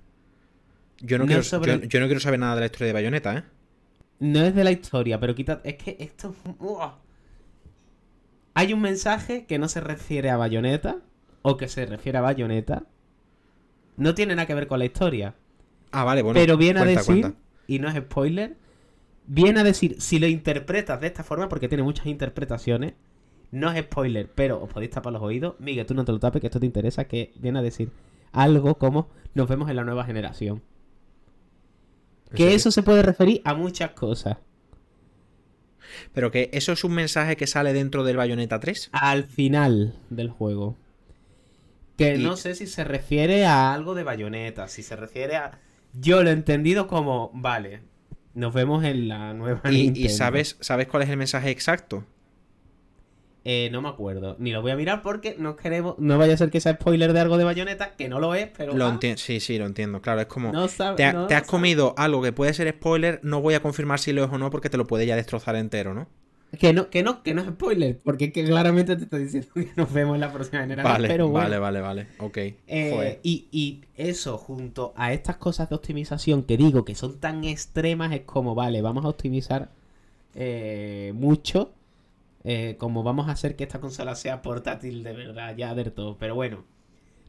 [1.00, 3.44] Yo no, quiero, yo, no quiero saber nada de la historia de bayoneta, ¿eh?
[4.20, 5.60] No es de la historia, pero quita.
[5.66, 6.34] Es que esto.
[8.54, 11.02] Hay un mensaje que no se refiere a Bayonetta
[11.44, 12.84] o que se refiere a Bayonetta.
[13.96, 15.36] No tiene nada que ver con la historia.
[15.92, 16.40] Ah, vale, bueno.
[16.40, 17.36] Pero viene a decir,
[17.68, 18.56] y no es spoiler,
[19.28, 22.94] viene a decir, si lo interpretas de esta forma, porque tiene muchas interpretaciones,
[23.52, 25.56] no es spoiler, pero os podéis tapar los oídos.
[25.60, 27.92] Miguel, tú no te lo tapes, que esto te interesa, que viene a decir
[28.32, 30.64] algo como nos vemos en la nueva generación.
[32.34, 34.38] Que eso se puede referir a muchas cosas.
[36.14, 38.90] Pero que eso es un mensaje que sale dentro del Bayonetta 3.
[38.92, 40.76] Al final del juego.
[41.98, 45.60] Que no sé si se refiere a algo de Bayonetta, si se refiere a...
[45.94, 47.82] Yo lo he entendido como, vale,
[48.34, 52.04] nos vemos en la nueva ¿Y, ¿y sabes, sabes cuál es el mensaje exacto?
[53.46, 54.38] Eh, no me acuerdo.
[54.40, 55.96] Ni lo voy a mirar porque no queremos.
[56.00, 58.48] No vaya a ser que sea spoiler de algo de bayoneta, que no lo es,
[58.56, 58.74] pero.
[58.74, 60.02] Lo Sí, sí, lo entiendo.
[60.02, 60.52] Claro, es como.
[60.96, 64.32] te, has comido algo que puede ser spoiler, no voy a confirmar si lo es
[64.32, 66.08] o no porque te lo puede ya destrozar entero, ¿no?
[66.60, 69.72] Que no, que no, que no es spoiler, porque que claramente te estoy diciendo que
[69.76, 70.94] nos vemos en la próxima generación.
[70.94, 72.08] Vale, pero vale, vale, vale.
[72.20, 72.38] Ok.
[72.38, 77.44] Eh, y, y eso, junto a estas cosas de optimización que digo que son tan
[77.44, 79.70] extremas, es como, vale, vamos a optimizar
[80.36, 81.72] eh, mucho
[82.44, 86.18] eh, como vamos a hacer que esta consola sea portátil de verdad, ya del todo.
[86.18, 86.64] Pero bueno,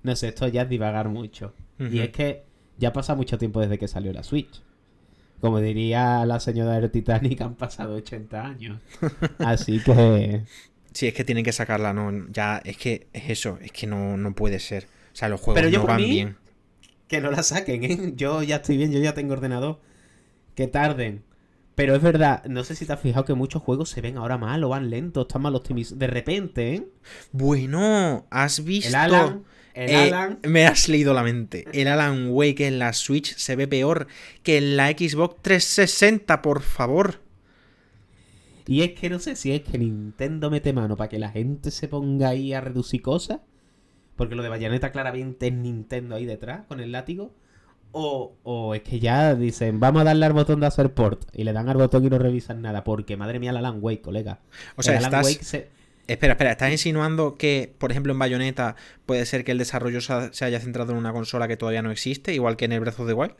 [0.02, 1.54] no sé, esto ya es divagar mucho.
[1.78, 2.44] Y es que
[2.78, 4.62] ya pasa mucho tiempo desde que salió la Switch.
[5.44, 8.80] Como diría la señora del Titanic, han pasado 80 años.
[9.40, 10.42] Así que...
[10.94, 14.16] Sí, es que tienen que sacarla, no, ya, es que es eso, es que no,
[14.16, 14.84] no puede ser.
[15.12, 16.36] O sea, los juegos no van bien.
[17.08, 18.12] Que no la saquen, ¿eh?
[18.16, 19.80] Yo ya estoy bien, yo ya tengo ordenador.
[20.54, 21.24] Que tarden.
[21.74, 24.38] Pero es verdad, no sé si te has fijado que muchos juegos se ven ahora
[24.38, 25.98] mal o van lentos, están mal optimizados.
[25.98, 26.88] De repente, ¿eh?
[27.32, 28.88] Bueno, has visto.
[28.88, 29.44] El Alan.
[29.74, 30.38] El eh, Alan.
[30.44, 31.66] Me has leído la mente.
[31.72, 34.06] El Alan Wake en la Switch se ve peor
[34.42, 37.20] que en la Xbox 360, por favor.
[38.66, 41.70] Y es que no sé si es que Nintendo mete mano para que la gente
[41.70, 43.40] se ponga ahí a reducir cosas.
[44.16, 47.34] Porque lo de Bayonetta claramente es Nintendo ahí detrás, con el látigo.
[47.96, 51.24] O, es que ya dicen, vamos a darle al botón de hacer port.
[51.32, 52.84] Y le dan al botón y no revisan nada.
[52.84, 54.40] Porque madre mía, el Alan Wake, colega.
[54.76, 55.38] O sea, estás...
[56.06, 60.44] Espera, espera, ¿estás insinuando que, por ejemplo, en Bayonetta puede ser que el desarrollo se
[60.44, 63.06] haya centrado en una consola que todavía no existe, igual que en el Breath of
[63.06, 63.34] the Wild?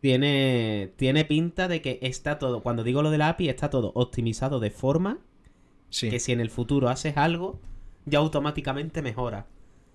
[0.00, 3.92] Tiene, tiene pinta de que está todo, cuando digo lo de la API, está todo
[3.94, 5.18] optimizado de forma
[5.90, 7.60] que si en el futuro haces algo,
[8.06, 9.46] ya automáticamente mejora.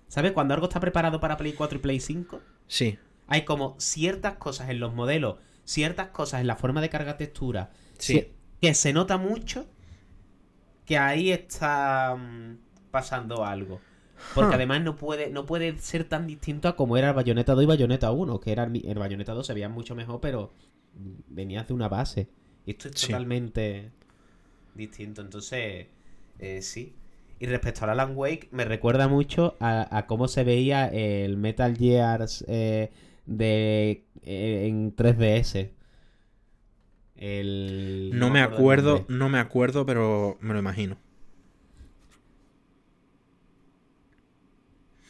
[0.06, 0.32] ¿Sabes?
[0.32, 2.98] Cuando algo está preparado para Play 4 y Play 5, sí.
[3.26, 7.72] hay como ciertas cosas en los modelos, ciertas cosas en la forma de carga textura,
[7.98, 8.28] sí.
[8.62, 9.66] que se nota mucho
[10.88, 12.56] que ahí está mm,
[12.90, 13.78] pasando algo.
[14.34, 17.62] Porque además no puede, no puede ser tan distinto a como era el Bayonetta 2
[17.62, 20.50] y Bayonetta 1, que era el, Bayonetta 2 se veía mucho mejor, pero
[21.28, 22.28] venía de una base.
[22.64, 23.92] Y esto es totalmente
[24.74, 25.20] distinto.
[25.20, 25.86] Entonces,
[26.38, 26.94] eh, sí.
[27.38, 32.26] Y respecto al Alan Wake, me recuerda mucho a, cómo se veía el Metal Gear
[32.48, 32.90] eh,
[33.26, 35.70] de, eh, en 3DS.
[37.18, 38.12] El...
[38.14, 40.96] No, me acuerdo, no me acuerdo, pero me lo imagino.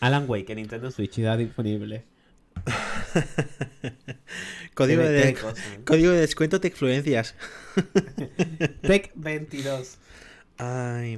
[0.00, 2.04] Alan Wake en Nintendo Switch ya disponible.
[4.74, 5.36] código, de,
[5.84, 7.34] código de descuento de influencias.
[8.82, 9.98] Tech 22.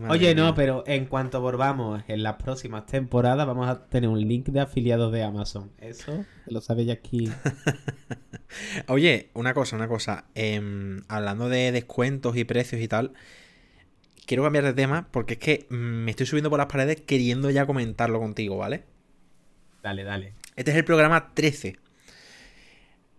[0.08, 4.48] Oye, no, pero en cuanto volvamos en las próximas temporadas, vamos a tener un link
[4.48, 5.70] de afiliados de Amazon.
[5.78, 7.30] Eso lo sabéis aquí.
[8.86, 10.24] Oye, una cosa, una cosa.
[10.34, 13.12] Em, hablando de descuentos y precios y tal,
[14.26, 17.66] quiero cambiar de tema porque es que me estoy subiendo por las paredes queriendo ya
[17.66, 18.84] comentarlo contigo, ¿vale?
[19.82, 20.34] Dale, dale.
[20.56, 21.76] Este es el programa 13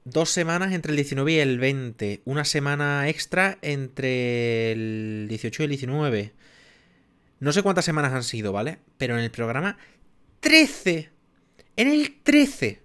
[0.03, 2.21] dos semanas entre el 19 y el 20.
[2.25, 6.33] Una semana extra entre el 18 y el 19.
[7.39, 8.79] No sé cuántas semanas han sido, ¿vale?
[8.97, 9.77] Pero en el programa
[10.39, 11.09] 13.
[11.75, 12.80] En el 13.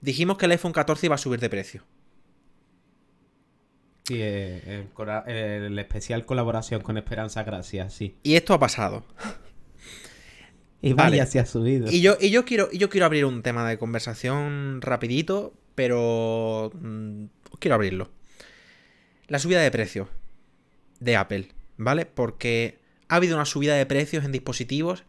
[0.00, 1.82] Dijimos que el iPhone 14 iba a subir de precio.
[4.04, 4.86] Sí, eh,
[5.26, 8.16] el, especial colaboración con Esperanza Gracias, sí.
[8.22, 9.04] Y esto ha pasado.
[10.80, 11.90] Y vaya, se ha subido.
[11.90, 16.72] Y yo, y yo quiero, y yo quiero abrir un tema de conversación rapidito pero
[16.74, 17.26] mm,
[17.60, 18.10] quiero abrirlo.
[19.28, 20.08] La subida de precios
[20.98, 22.06] de Apple, ¿vale?
[22.06, 25.04] Porque ha habido una subida de precios en dispositivos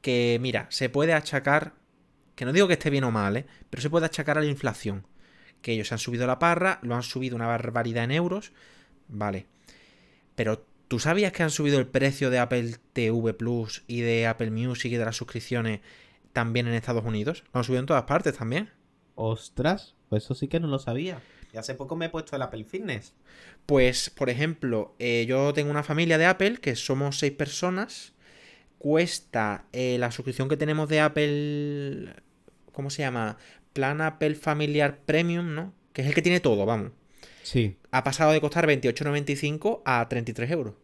[0.00, 1.74] que, mira, se puede achacar,
[2.34, 3.46] que no digo que esté bien o mal, ¿eh?
[3.70, 5.06] pero se puede achacar a la inflación.
[5.60, 8.52] Que ellos han subido la parra, lo han subido una barbaridad en euros,
[9.08, 9.46] ¿vale?
[10.34, 14.50] Pero ¿tú sabías que han subido el precio de Apple TV Plus y de Apple
[14.50, 15.80] Music y de las suscripciones
[16.32, 17.44] también en Estados Unidos?
[17.52, 18.70] Lo han subido en todas partes también.
[19.14, 21.20] Ostras, pues eso sí que no lo sabía.
[21.52, 23.14] Y hace poco me he puesto el Apple Fitness.
[23.66, 28.14] Pues, por ejemplo, eh, yo tengo una familia de Apple, que somos seis personas.
[28.82, 32.16] Cuesta eh, la suscripción que tenemos de Apple.
[32.72, 33.36] ¿Cómo se llama?
[33.72, 35.72] Plan Apple Familiar Premium, ¿no?
[35.92, 36.90] Que es el que tiene todo, vamos.
[37.44, 37.76] Sí.
[37.92, 40.74] Ha pasado de costar 28,95 a 33 euros.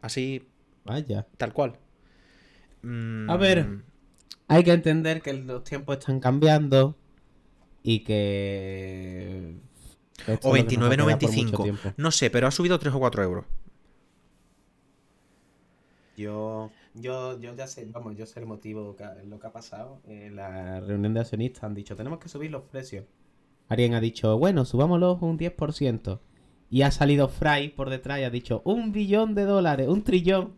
[0.00, 0.48] Así.
[0.86, 1.26] Vaya.
[1.36, 1.76] Tal cual.
[3.28, 3.66] A ver.
[3.66, 3.82] Mm.
[4.48, 6.96] Hay que entender que los tiempos están cambiando
[7.82, 9.54] y que...
[10.44, 11.92] O 29,95.
[11.98, 13.44] No sé, pero ha subido 3 o 4 euros.
[16.20, 18.94] Yo, yo, yo ya sé, vamos, yo sé el motivo,
[19.26, 20.02] lo que ha pasado.
[20.06, 23.06] En la reunión de accionistas han dicho, tenemos que subir los precios.
[23.68, 26.20] Alguien ha dicho, bueno, subámoslos un 10%.
[26.68, 30.56] Y ha salido Fry por detrás y ha dicho, un billón de dólares, un trillón.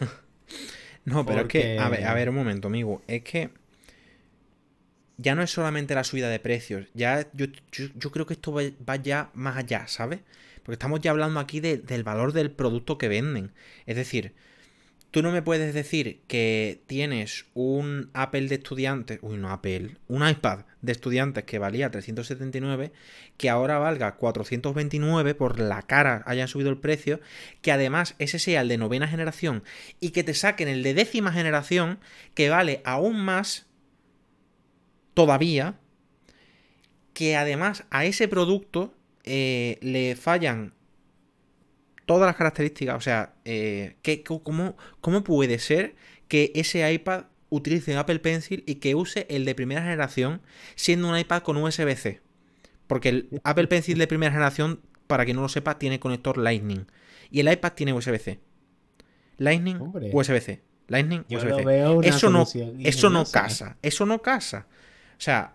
[1.04, 3.00] no, pero es que, a ver, a ver, un momento, amigo.
[3.06, 3.50] Es que
[5.16, 7.46] ya no es solamente la subida de precios, ya yo,
[8.10, 10.20] creo que esto va, ya más allá, ¿sabes?
[10.64, 13.52] Porque estamos ya hablando aquí del valor del producto que venden.
[13.86, 14.34] Es decir,
[15.14, 20.28] tú no me puedes decir que tienes un Apple de estudiante, uy, no Apple, un
[20.28, 22.90] iPad de estudiantes que valía 379,
[23.36, 27.20] que ahora valga 429 por la cara hayan subido el precio,
[27.62, 29.62] que además ese sea el de novena generación
[30.00, 32.00] y que te saquen el de décima generación
[32.34, 33.66] que vale aún más
[35.14, 35.78] todavía,
[37.12, 40.74] que además a ese producto eh, le fallan
[42.06, 42.96] todas las características.
[42.96, 43.96] O sea, eh,
[44.42, 45.94] cómo, ¿cómo puede ser
[46.28, 50.40] que ese iPad utilice Apple Pencil y que use el de primera generación
[50.74, 52.20] siendo un iPad con USB-C?
[52.86, 56.86] Porque el Apple Pencil de primera generación, para quien no lo sepa, tiene conector Lightning.
[57.30, 58.40] Y el iPad tiene USB-C.
[59.38, 59.78] Lightning,
[60.12, 60.62] USB-C.
[60.88, 62.08] Lightning, USB-C.
[62.08, 62.46] Eso no,
[62.80, 63.76] eso no casa.
[63.82, 64.66] Eso no casa.
[65.16, 65.54] O sea,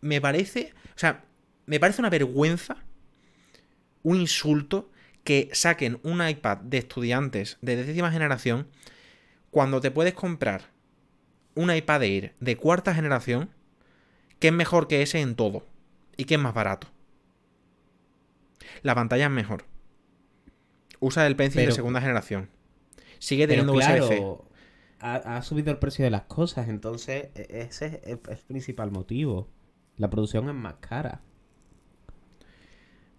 [0.00, 0.72] me parece.
[0.94, 1.24] O sea,
[1.66, 2.76] me parece una vergüenza.
[4.02, 4.90] Un insulto
[5.24, 8.68] que saquen un iPad de estudiantes de décima generación
[9.50, 10.70] cuando te puedes comprar
[11.54, 13.50] un iPad Air de cuarta generación
[14.38, 15.66] que es mejor que ese en todo
[16.16, 16.88] y que es más barato.
[18.82, 19.64] La pantalla es mejor.
[21.00, 22.50] Usa el Pencil de segunda generación.
[23.18, 24.24] Sigue teniendo USB-C.
[25.00, 29.48] Ha, subido el precio de las cosas, entonces e, ese es el principal motivo.
[29.96, 31.22] La producción es más cara.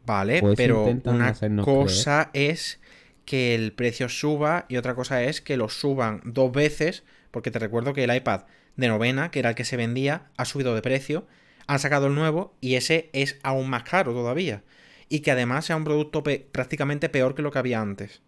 [0.06, 1.34] Vale, pues pero una
[1.64, 2.80] cosa es
[3.26, 7.60] que el precio suba y otra cosa es que lo suban dos veces, porque te
[7.60, 10.82] recuerdo que el iPad de novena, que era el que se vendía, ha subido de
[10.82, 11.28] precio,
[11.68, 14.64] han sacado el nuevo y ese es aún más caro todavía.
[15.10, 18.22] Y que además sea un producto prácticamente peor que lo que había antes.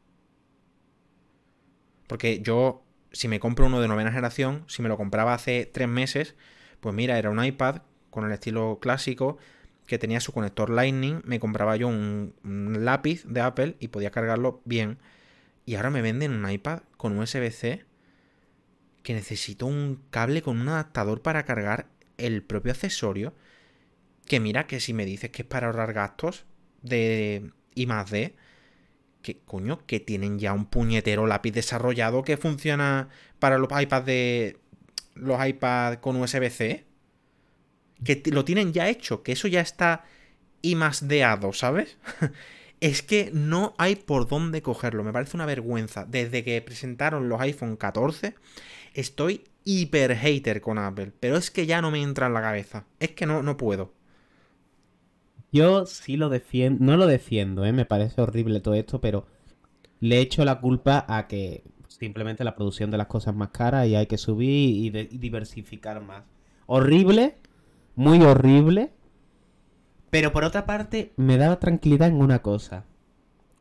[2.07, 5.87] Porque yo, si me compro uno de novena generación, si me lo compraba hace tres
[5.87, 6.35] meses,
[6.79, 9.37] pues mira, era un iPad con el estilo clásico,
[9.85, 12.33] que tenía su conector Lightning, me compraba yo un,
[12.79, 14.99] lápiz de Apple y podía cargarlo bien.
[15.65, 17.85] Y ahora me venden un iPad con USB-C
[19.03, 23.33] que necesito un cable con un adaptador para cargar el propio accesorio.
[24.25, 26.45] Que mira que si me dices que es para ahorrar gastos
[26.81, 28.35] de I más D,
[29.21, 34.57] que coño, que tienen ya un puñetero lápiz desarrollado que funciona para los iPads de
[35.15, 36.90] los iPads con USB-C
[38.03, 40.03] que lo tienen ya hecho, que eso ya está
[40.61, 41.05] y más
[41.53, 41.97] ¿sabes?
[42.79, 46.05] es que no hay por dónde cogerlo, me parece una vergüenza.
[46.05, 48.35] Desde que presentaron los iPhone 14,
[48.93, 52.85] estoy hiper hater con Apple, pero es que ya no me entra en la cabeza,
[52.99, 53.93] es que no, no puedo.
[55.51, 57.73] Yo sí lo defiendo, no lo defiendo, ¿eh?
[57.73, 59.27] me parece horrible todo esto, pero
[59.99, 63.95] le echo la culpa a que simplemente la producción de las cosas más caras y
[63.95, 66.23] hay que subir y diversificar más.
[66.65, 67.35] Horrible,
[68.01, 68.91] muy horrible.
[70.09, 72.85] Pero por otra parte, me daba tranquilidad en una cosa.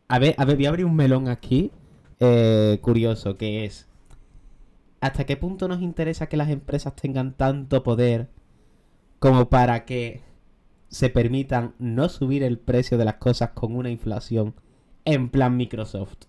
[0.08, 1.70] A ver, a ver, voy a abrir un melón aquí.
[2.18, 3.86] Eh, curioso, que es.
[5.00, 8.28] ¿Hasta qué punto nos interesa que las empresas tengan tanto poder
[9.18, 10.22] como para que
[10.88, 14.54] se permitan no subir el precio de las cosas con una inflación
[15.04, 16.24] en plan Microsoft?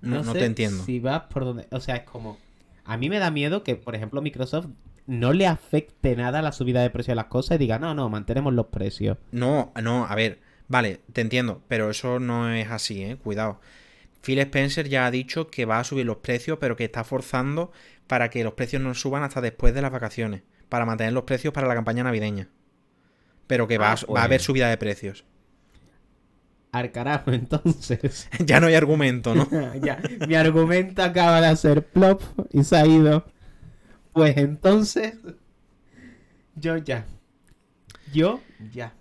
[0.00, 0.82] No, no, te entiendo.
[0.82, 1.66] Si vas por donde.
[1.70, 2.38] O sea, es como.
[2.84, 4.66] A mí me da miedo que, por ejemplo, Microsoft
[5.06, 8.08] no le afecte nada la subida de precio de las cosas y diga, no, no,
[8.08, 9.18] mantenemos los precios.
[9.32, 13.60] No, no, a ver, vale, te entiendo, pero eso no es así, eh, cuidado.
[14.22, 17.72] Phil Spencer ya ha dicho que va a subir los precios, pero que está forzando
[18.06, 21.52] para que los precios no suban hasta después de las vacaciones, para mantener los precios
[21.52, 22.48] para la campaña navideña.
[23.46, 25.26] Pero que va, ah, va a haber subida de precios.
[26.72, 28.28] Al carajo, entonces.
[28.46, 29.46] ya no hay argumento, ¿no?
[29.82, 33.26] ya, mi argumento acaba de hacer plop y se ha ido.
[34.14, 35.18] Pues entonces,
[36.56, 37.06] yo ya.
[38.12, 38.40] Yo
[38.72, 38.94] ya.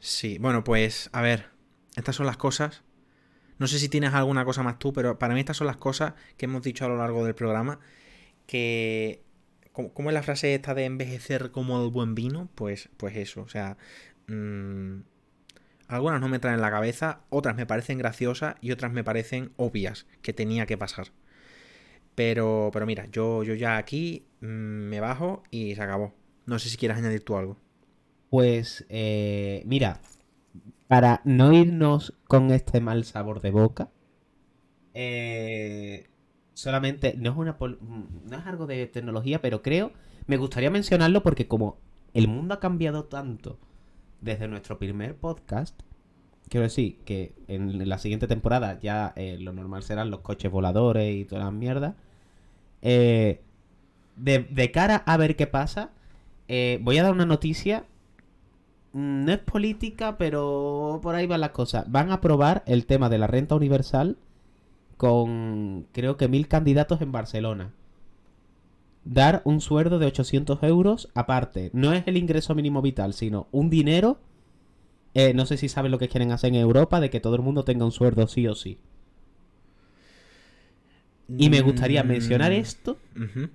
[0.00, 1.50] Sí, bueno, pues a ver,
[1.96, 2.82] estas son las cosas.
[3.58, 6.14] No sé si tienes alguna cosa más tú, pero para mí estas son las cosas
[6.36, 7.80] que hemos dicho a lo largo del programa.
[8.46, 9.24] Que,
[9.72, 12.48] ¿cómo es la frase esta de envejecer como el buen vino?
[12.56, 13.78] Pues, pues eso, o sea,
[14.28, 15.00] mm,
[15.88, 19.52] algunas no me traen en la cabeza, otras me parecen graciosas y otras me parecen
[19.56, 21.08] obvias que tenía que pasar.
[22.14, 26.12] Pero, pero mira, yo, yo ya aquí mm, me bajo y se acabó.
[26.46, 27.56] No sé si quieres añadir tú algo.
[28.30, 30.00] Pues, eh, mira,
[30.88, 33.90] para no irnos con este mal sabor de boca,
[34.94, 36.08] eh,
[36.54, 39.92] solamente no es, una no es algo de tecnología, pero creo,
[40.26, 41.78] me gustaría mencionarlo porque como
[42.14, 43.58] el mundo ha cambiado tanto
[44.20, 45.80] desde nuestro primer podcast,
[46.52, 51.16] quiero decir que en la siguiente temporada ya eh, lo normal serán los coches voladores
[51.16, 51.94] y todas las mierdas.
[52.82, 53.40] Eh,
[54.16, 55.92] de, cara a ver qué pasa,
[56.48, 57.86] eh, voy a dar una noticia.
[58.92, 61.90] Mm, no es política, pero por ahí van las cosas.
[61.90, 64.18] Van a aprobar el tema de la renta universal
[64.98, 67.72] con creo que mil candidatos en Barcelona.
[69.04, 71.70] dar un sueldo de 800 euros aparte.
[71.72, 74.18] No es el ingreso mínimo vital, sino un dinero.
[75.14, 77.42] Eh, no sé si sabes lo que quieren hacer en Europa, de que todo el
[77.42, 78.78] mundo tenga un sueldo sí o sí.
[81.28, 83.48] Y me gustaría mencionar Mm, esto ujú.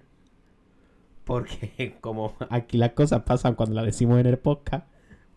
[1.26, 4.88] porque como aquí las cosas pasan cuando las decimos en el podcast,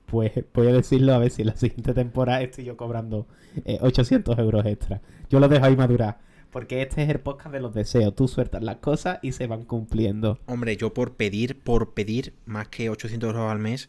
[0.07, 3.27] pues voy a decirlo a ver si en la siguiente temporada estoy yo cobrando
[3.65, 5.01] eh, 800 euros extra.
[5.29, 6.19] Yo lo dejo ahí madurar.
[6.51, 8.15] Porque este es el podcast de los deseos.
[8.17, 10.39] Tú sueltas las cosas y se van cumpliendo.
[10.47, 13.89] Hombre, yo por pedir, por pedir más que 800 euros al mes,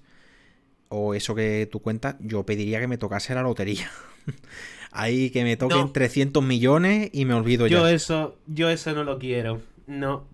[0.91, 3.89] o eso que tú cuentas, yo pediría que me tocase la lotería.
[4.91, 5.91] Ahí que me toquen No.
[5.91, 7.91] 300 millones y me olvido Yo ya.
[7.93, 9.61] eso, yo eso no lo quiero.
[9.87, 10.27] No.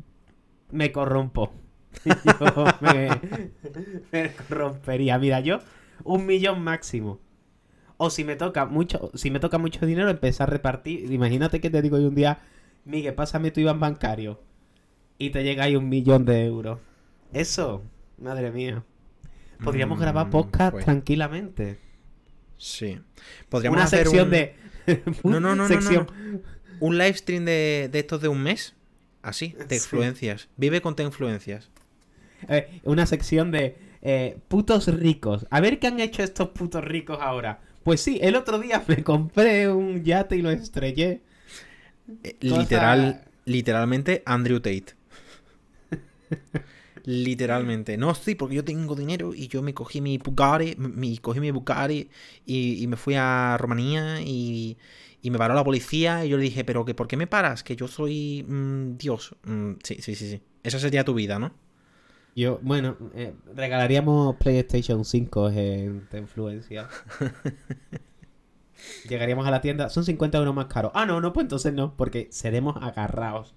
[0.72, 1.54] Me corrompo.
[2.06, 3.10] Yo me,
[4.12, 5.18] me corrompería.
[5.20, 5.60] Mira, yo
[6.04, 7.20] un millón máximo.
[7.98, 11.12] O si me toca mucho, si me toca mucho dinero, empezar a repartir.
[11.12, 12.40] Imagínate que te digo yo un día,
[12.86, 14.40] Miguel, pásame tu IBAN bancario.
[15.18, 16.80] Y te llega ahí un millón de euros.
[17.34, 17.82] Eso,
[18.20, 18.84] madre mía.
[19.64, 21.80] Podríamos Mm, grabar podcast pues, tranquilamente.
[22.58, 23.00] Sí.
[23.50, 24.56] Podríamos Una hacer sección un, de.
[25.24, 26.08] No, no, no, no, sección.
[26.32, 26.40] no.
[26.80, 28.74] un live stream de, de estos de un mes.
[29.22, 29.84] Así, de Sí.
[29.86, 30.48] influencias.
[30.58, 31.70] Vive con te influencias.
[32.48, 35.48] Eh, una sección de eh, putos ricos.
[35.50, 37.60] A ver qué han hecho estos putos ricos ahora.
[37.84, 41.22] Pues sí, el otro día me compré un yate y lo estrellé.
[42.24, 44.86] Eh, Cosa- Literal, literalmente Andrew Tate.
[47.08, 47.98] literalmente.
[47.98, 51.52] No, sí, porque yo tengo dinero y yo me cogí mi Bugatti, mi, cogí mi
[51.52, 52.10] Bugatti
[52.46, 54.78] y, y me fui a Rumanía y,
[55.22, 57.64] y me paró la policía y yo le dije, pero que ¿por qué me paras?
[57.64, 59.38] Que yo soy mm, Dios.
[59.46, 60.42] Mm, sí, sí, sí, sí.
[60.64, 61.54] Esa sería tu vida, ¿no?
[62.36, 66.90] Yo, bueno, eh, regalaríamos PlayStation 5 en Te Influencia.
[69.08, 70.92] Llegaríamos a la tienda, son 50 euros más caro.
[70.94, 73.56] Ah, no, no, pues entonces no, porque seremos agarrados.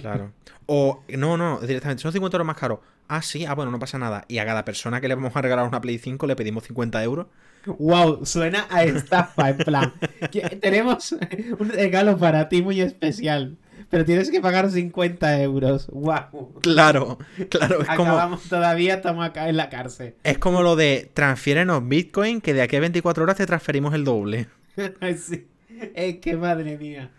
[0.00, 0.32] Claro.
[0.66, 2.80] O, no, no, directamente, son 50 euros más caros.
[3.08, 4.24] Ah, sí, ah, bueno, no pasa nada.
[4.28, 7.02] Y a cada persona que le vamos a regalar una Play 5 le pedimos 50
[7.04, 7.26] euros.
[7.66, 9.92] Wow, suena a estafa, en plan.
[10.60, 11.12] tenemos
[11.58, 13.56] un regalo para ti muy especial,
[13.90, 15.88] pero tienes que pagar 50 euros.
[15.88, 16.60] Wow.
[16.62, 17.18] Claro,
[17.48, 20.14] claro, es como, todavía, estamos acá en la cárcel.
[20.22, 24.04] es como lo de transfiérenos Bitcoin, que de aquí a 24 horas te transferimos el
[24.04, 24.48] doble.
[25.16, 25.46] sí.
[25.94, 27.10] Es que madre mía.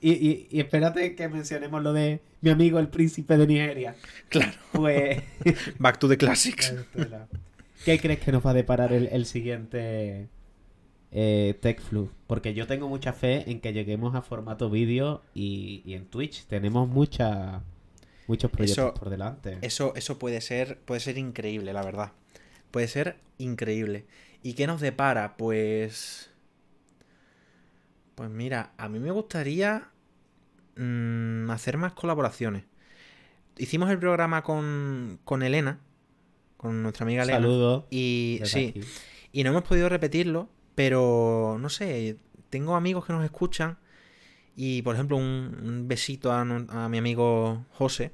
[0.00, 3.94] Y, y, y espérate que mencionemos lo de mi amigo el príncipe de Nigeria.
[4.28, 4.52] Claro.
[4.72, 5.20] Pues.
[5.78, 6.72] Back to the classics.
[7.84, 10.28] ¿Qué crees que nos va a deparar el, el siguiente
[11.12, 12.10] eh, TechFlu?
[12.26, 16.44] Porque yo tengo mucha fe en que lleguemos a formato vídeo y, y en Twitch
[16.46, 17.62] tenemos mucha,
[18.26, 19.58] muchos proyectos Eso- por delante.
[19.62, 22.12] Eso, eso puede ser, puede ser increíble, la verdad.
[22.70, 24.04] Puede ser increíble.
[24.42, 25.36] ¿Y qué nos depara?
[25.36, 26.29] Pues.
[28.20, 29.88] Pues mira, a mí me gustaría
[30.76, 32.64] mm, hacer más colaboraciones.
[33.56, 35.80] Hicimos el programa con, con Elena,
[36.58, 37.38] con nuestra amiga Elena.
[37.38, 37.86] Saludos.
[37.88, 38.82] Y sí, aquí.
[39.32, 42.18] y no hemos podido repetirlo, pero no sé,
[42.50, 43.78] tengo amigos que nos escuchan.
[44.54, 48.12] Y por ejemplo, un, un besito a, a mi amigo José,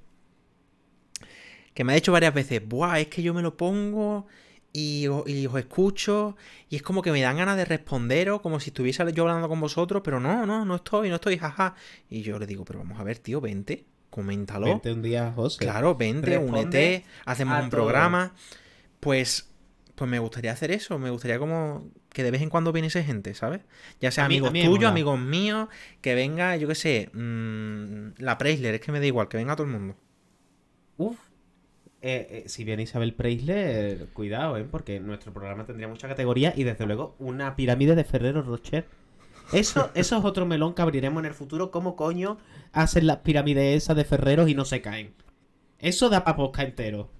[1.74, 4.28] que me ha dicho varias veces, Buah, es que yo me lo pongo
[4.76, 6.36] y, y os escucho
[6.68, 9.58] y es como que me dan ganas de responderos como si estuviese yo hablando con
[9.58, 11.74] vosotros, pero no, no, no estoy, no estoy, jaja.
[12.10, 14.66] Y yo le digo, pero vamos a ver, tío, vente, coméntalo.
[14.66, 15.60] Vente un día, José.
[15.60, 17.80] Claro, vente, Responde únete, hacemos un todo.
[17.80, 18.34] programa.
[19.00, 19.48] Pues,
[19.94, 20.98] pues me gustaría hacer eso.
[20.98, 23.62] Me gustaría como que de vez en cuando viniese gente, ¿sabes?
[24.02, 25.68] Ya sea amigos tuyos, amigos míos,
[26.02, 29.56] que venga, yo qué sé, mm, la Preisler, es que me da igual, que venga
[29.56, 29.96] todo el mundo.
[30.98, 31.16] Uf.
[32.08, 34.64] Eh, eh, si viene Isabel Preisler, cuidado, ¿eh?
[34.70, 38.86] Porque nuestro programa tendría mucha categoría y desde luego una pirámide de Ferrero Rocher.
[39.52, 41.72] Eso, eso es otro melón que abriremos en el futuro.
[41.72, 42.38] ¿Cómo coño
[42.70, 45.14] hacen las pirámides esas de Ferreros y no se caen?
[45.80, 47.10] Eso da para posca entero.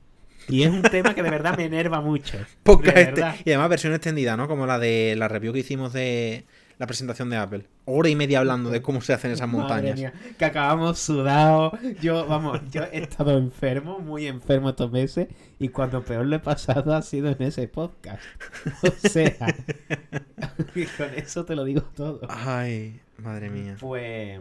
[0.49, 2.39] Y es un tema que de verdad me enerva mucho.
[2.85, 3.25] Este-.
[3.45, 4.47] Y además versión extendida, ¿no?
[4.47, 6.45] Como la de la review que hicimos de
[6.79, 7.67] la presentación de Apple.
[7.87, 9.97] Hora y media hablando de cómo se hacen esas Madre montañas.
[9.99, 11.73] mía, que acabamos sudados.
[12.03, 15.29] Yo, vamos, yo he estado enfermo, muy enfermo estos meses.
[15.59, 18.23] Y cuando peor lo he pasado ha sido en ese podcast.
[18.83, 19.33] O sea,
[20.99, 22.21] con eso te lo digo todo.
[22.29, 23.77] Ay, madre mía.
[23.81, 24.41] Pues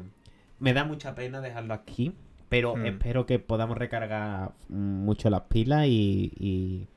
[0.59, 2.13] me da mucha pena dejarlo aquí.
[2.49, 2.85] Pero Hmm.
[2.85, 6.87] espero que podamos recargar mm, mucho las pilas y, y,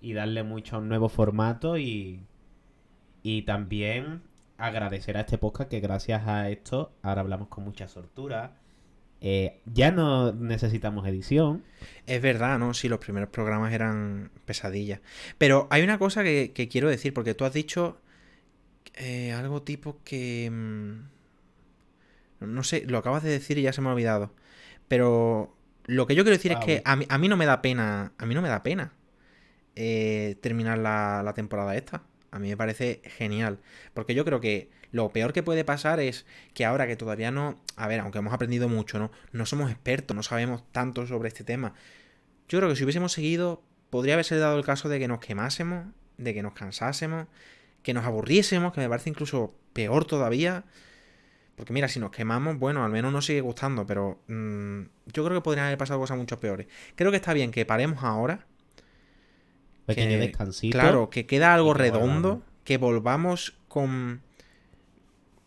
[0.00, 1.78] y darle mucho a un nuevo formato.
[1.78, 2.20] Y,
[3.22, 4.22] y también
[4.58, 8.56] agradecer a este podcast que gracias a esto ahora hablamos con mucha soltura.
[9.20, 11.64] Eh, ya no necesitamos edición.
[12.06, 12.74] Es verdad, ¿no?
[12.74, 15.00] Sí, los primeros programas eran pesadillas.
[15.38, 18.00] Pero hay una cosa que, que quiero decir, porque tú has dicho
[18.94, 20.50] eh, algo tipo que...
[20.52, 21.00] mm,
[22.40, 24.32] No sé, lo acabas de decir y ya se me ha olvidado.
[24.88, 25.56] Pero
[25.86, 27.62] lo que yo quiero decir es Ah, que a mí, a mí no me da
[27.62, 28.12] pena.
[28.18, 28.92] A mí no me da pena
[29.76, 32.04] eh, terminar la, la temporada esta.
[32.30, 33.58] A mí me parece genial.
[33.94, 37.58] Porque yo creo que lo peor que puede pasar es que ahora que todavía no.
[37.76, 39.10] A ver, aunque hemos aprendido mucho, ¿no?
[39.32, 41.74] No somos expertos, no sabemos tanto sobre este tema.
[42.48, 45.86] Yo creo que si hubiésemos seguido, podría haberse dado el caso de que nos quemásemos,
[46.16, 47.26] de que nos cansásemos,
[47.82, 50.64] que nos aburriésemos, que me parece incluso peor todavía.
[51.56, 55.38] Porque mira, si nos quemamos, bueno, al menos nos sigue gustando, pero mm, yo creo
[55.38, 56.68] que podrían haber pasado cosas mucho peores.
[56.94, 58.46] Creo que está bien que paremos ahora.
[59.88, 60.78] Pequeño que- descansito.
[60.78, 64.20] Claro, que queda algo redondo, que volvamos con...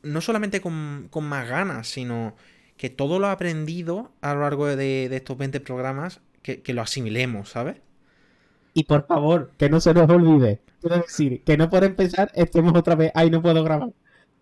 [0.03, 2.35] No solamente con, con más ganas, sino
[2.77, 6.81] que todo lo aprendido a lo largo de, de estos 20 programas, que, que lo
[6.81, 7.77] asimilemos, ¿sabes?
[8.73, 10.61] Y por favor, que no se nos olvide.
[10.79, 13.11] Quiero decir, que no por empezar estemos otra vez.
[13.13, 13.89] Ay, no puedo grabar.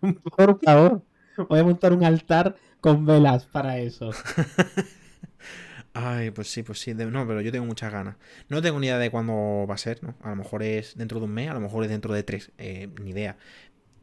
[0.36, 1.02] Por favor.
[1.48, 4.10] Voy a montar un altar con velas para eso.
[6.02, 6.92] Ay, pues sí, pues sí.
[6.94, 8.16] de- No, pero yo tengo muchas ganas.
[8.48, 10.14] No tengo ni idea de cuándo va a ser, ¿no?
[10.22, 12.52] A lo mejor es dentro de un mes, a lo mejor es dentro de tres.
[12.58, 13.36] eh, ni idea.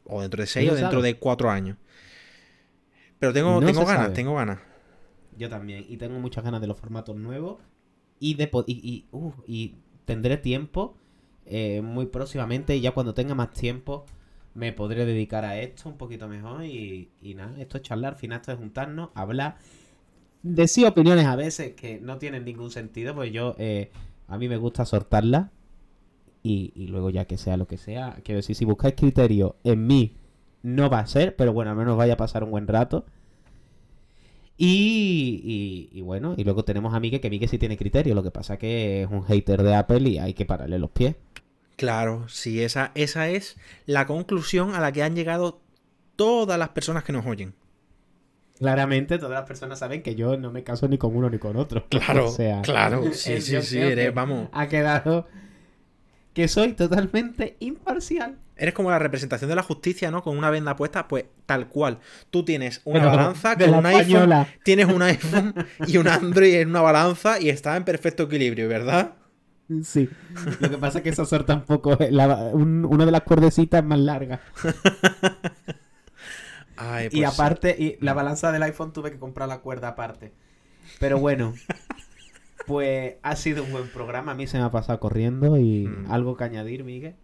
[0.04, 1.08] O dentro de seis No o dentro sabe.
[1.14, 1.76] de cuatro años.
[3.18, 4.14] Pero tengo, No tengo ganas, sabe.
[4.14, 4.58] tengo ganas.
[5.36, 5.84] Yo también.
[5.88, 7.58] Y tengo muchas ganas de los formatos nuevos.
[8.20, 10.96] Y de y, y, uf, y tendré tiempo
[11.46, 12.76] eh, muy próximamente.
[12.76, 14.06] Y ya cuando tenga más tiempo
[14.54, 16.64] me podré dedicar a esto un poquito mejor.
[16.64, 18.14] Y, y nada, esto es charlar.
[18.14, 19.56] Al final esto es juntarnos, hablar.
[20.42, 23.14] Decir opiniones a veces que no tienen ningún sentido.
[23.14, 23.90] Pues yo, eh,
[24.28, 25.50] a mí me gusta soltarlas.
[26.42, 28.16] Y, y luego ya que sea lo que sea.
[28.24, 30.16] Quiero decir, si buscáis criterio en mí,
[30.62, 31.36] no va a ser.
[31.36, 33.04] Pero bueno, al menos vaya a pasar un buen rato.
[34.56, 38.30] Y, y- bueno, y luego tenemos a Miguel, que Miguel sí tiene criterio, lo que
[38.32, 41.14] pasa que es un hater de Apple y hay que pararle los pies.
[41.76, 45.60] Claro, sí, esa, esa es la conclusión a la que han llegado
[46.16, 47.54] todas las personas que nos oyen.
[48.58, 51.56] Claramente todas las personas saben que yo no me caso ni con uno ni con
[51.56, 51.86] otro.
[51.90, 53.02] Claro, O sea, claro.
[53.12, 54.48] Sí, eh, sí, sí, eres, vamos.
[54.52, 55.28] Ha quedado
[56.34, 58.36] que soy totalmente imparcial.
[58.56, 60.22] Eres como la representación de la justicia, ¿no?
[60.22, 61.98] Con una venda puesta, pues tal cual.
[62.30, 65.54] Tú tienes una balanza con un iPhone, tienes un iPhone
[65.86, 69.14] y un Android en una balanza y está en perfecto equilibrio, ¿verdad?
[69.84, 70.08] Sí.
[70.60, 73.98] Lo que pasa es que esa suerte tampoco la, un- una de las cuerdecitas más
[74.00, 74.40] larga.
[76.80, 77.42] Ay, y pues sí.
[77.42, 80.32] aparte, y la balanza del iPhone tuve que comprar la cuerda aparte.
[80.98, 81.54] Pero bueno,
[82.66, 84.32] pues ha sido un buen programa.
[84.32, 86.10] A mí se me ha pasado corriendo y Mm.
[86.10, 87.16] algo que añadir, Miguel.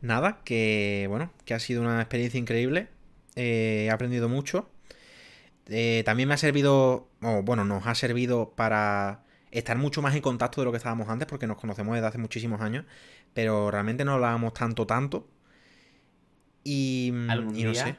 [0.00, 2.88] Nada, que bueno, que ha sido una experiencia increíble.
[3.36, 4.68] Eh, he aprendido mucho.
[5.68, 10.22] Eh, también me ha servido, o bueno, nos ha servido para estar mucho más en
[10.22, 12.84] contacto de lo que estábamos antes, porque nos conocemos desde hace muchísimos años,
[13.34, 15.28] pero realmente no hablábamos tanto, tanto.
[16.64, 17.84] Y, mm, ¿Algún y no día?
[17.84, 17.96] sé.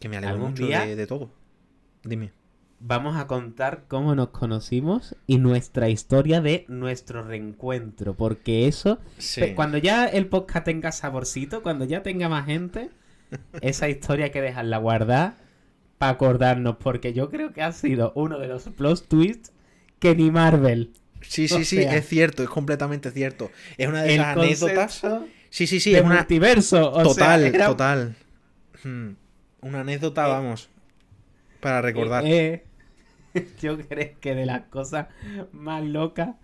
[0.00, 0.84] Que me alegro ¿Algún mucho día?
[0.84, 1.30] de, de todo.
[2.04, 2.32] Dime.
[2.78, 8.14] Vamos a contar cómo nos conocimos y nuestra historia de nuestro reencuentro.
[8.14, 8.98] Porque eso,
[9.36, 12.90] pe- cuando ya el podcast tenga saborcito, cuando ya tenga más gente,
[13.62, 15.38] esa historia hay que dejarla guardada
[15.96, 16.76] para acordarnos.
[16.76, 19.52] Porque yo creo que ha sido uno de los plot twists
[19.98, 20.92] que ni Marvel.
[21.22, 23.50] Sí, o sí, sí, sea, es cierto, es completamente cierto.
[23.78, 25.02] Es una de el esas anécdotas.
[25.48, 26.92] Sí, sí, sí, es una, multiverso.
[26.92, 28.16] o total, sea, era- total.
[28.84, 29.12] Hmm.
[29.60, 30.70] Una anécdota, Eh, vamos,
[31.60, 32.24] para recordar.
[32.26, 32.64] Eh,
[33.34, 35.08] eh, yo creo que de las cosas
[35.52, 36.36] más locas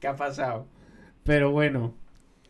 [0.00, 0.66] que ha pasado.
[1.24, 1.94] Pero bueno,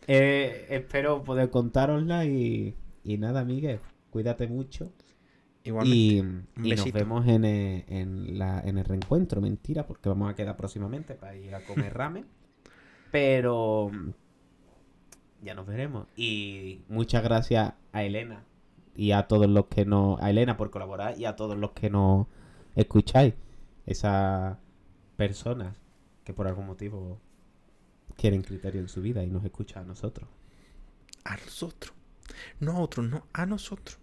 [0.07, 4.91] eh, espero poder contárosla y, y nada, Miguel, cuídate mucho.
[5.63, 5.97] Igualmente.
[6.63, 10.57] Y, y nos vemos en, en, la, en el reencuentro, mentira, porque vamos a quedar
[10.57, 12.25] próximamente para ir a comer ramen.
[13.11, 13.91] Pero
[15.41, 16.07] ya nos veremos.
[16.15, 18.43] Y muchas gracias a Elena
[19.01, 20.21] y a todos los que nos...
[20.21, 22.27] A Elena por colaborar y a todos los que nos
[22.75, 23.33] escucháis.
[23.87, 24.57] Esas
[25.17, 25.75] personas
[26.23, 27.19] que por algún motivo
[28.15, 30.29] quieren criterio en su vida y nos escuchan a nosotros.
[31.23, 31.95] A nosotros.
[32.59, 33.97] No a otros, no, a nosotros.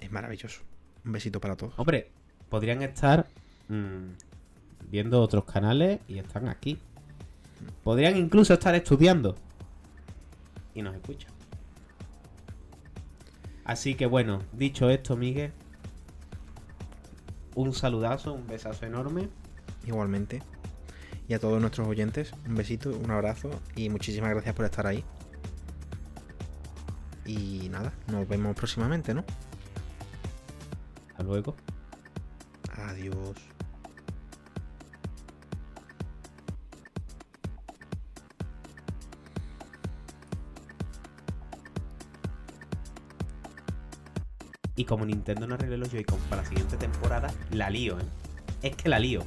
[0.00, 0.62] Es maravilloso.
[1.04, 1.74] Un besito para todos.
[1.76, 2.10] Hombre,
[2.48, 3.26] podrían estar
[3.68, 6.78] mm, viendo otros canales y están aquí.
[7.84, 9.36] Podrían incluso estar estudiando.
[10.74, 11.35] Y nos escuchan.
[13.66, 15.52] Así que bueno, dicho esto, Miguel.
[17.56, 19.28] Un saludazo, un besazo enorme.
[19.84, 20.42] Igualmente.
[21.28, 25.04] Y a todos nuestros oyentes, un besito, un abrazo y muchísimas gracias por estar ahí.
[27.24, 29.24] Y nada, nos vemos próximamente, ¿no?
[31.08, 31.56] Hasta luego.
[32.76, 33.55] Adiós.
[44.86, 48.04] Como Nintendo no arregle los Joy-Con para la siguiente temporada, la lío, ¿eh?
[48.62, 49.22] Es que la lío.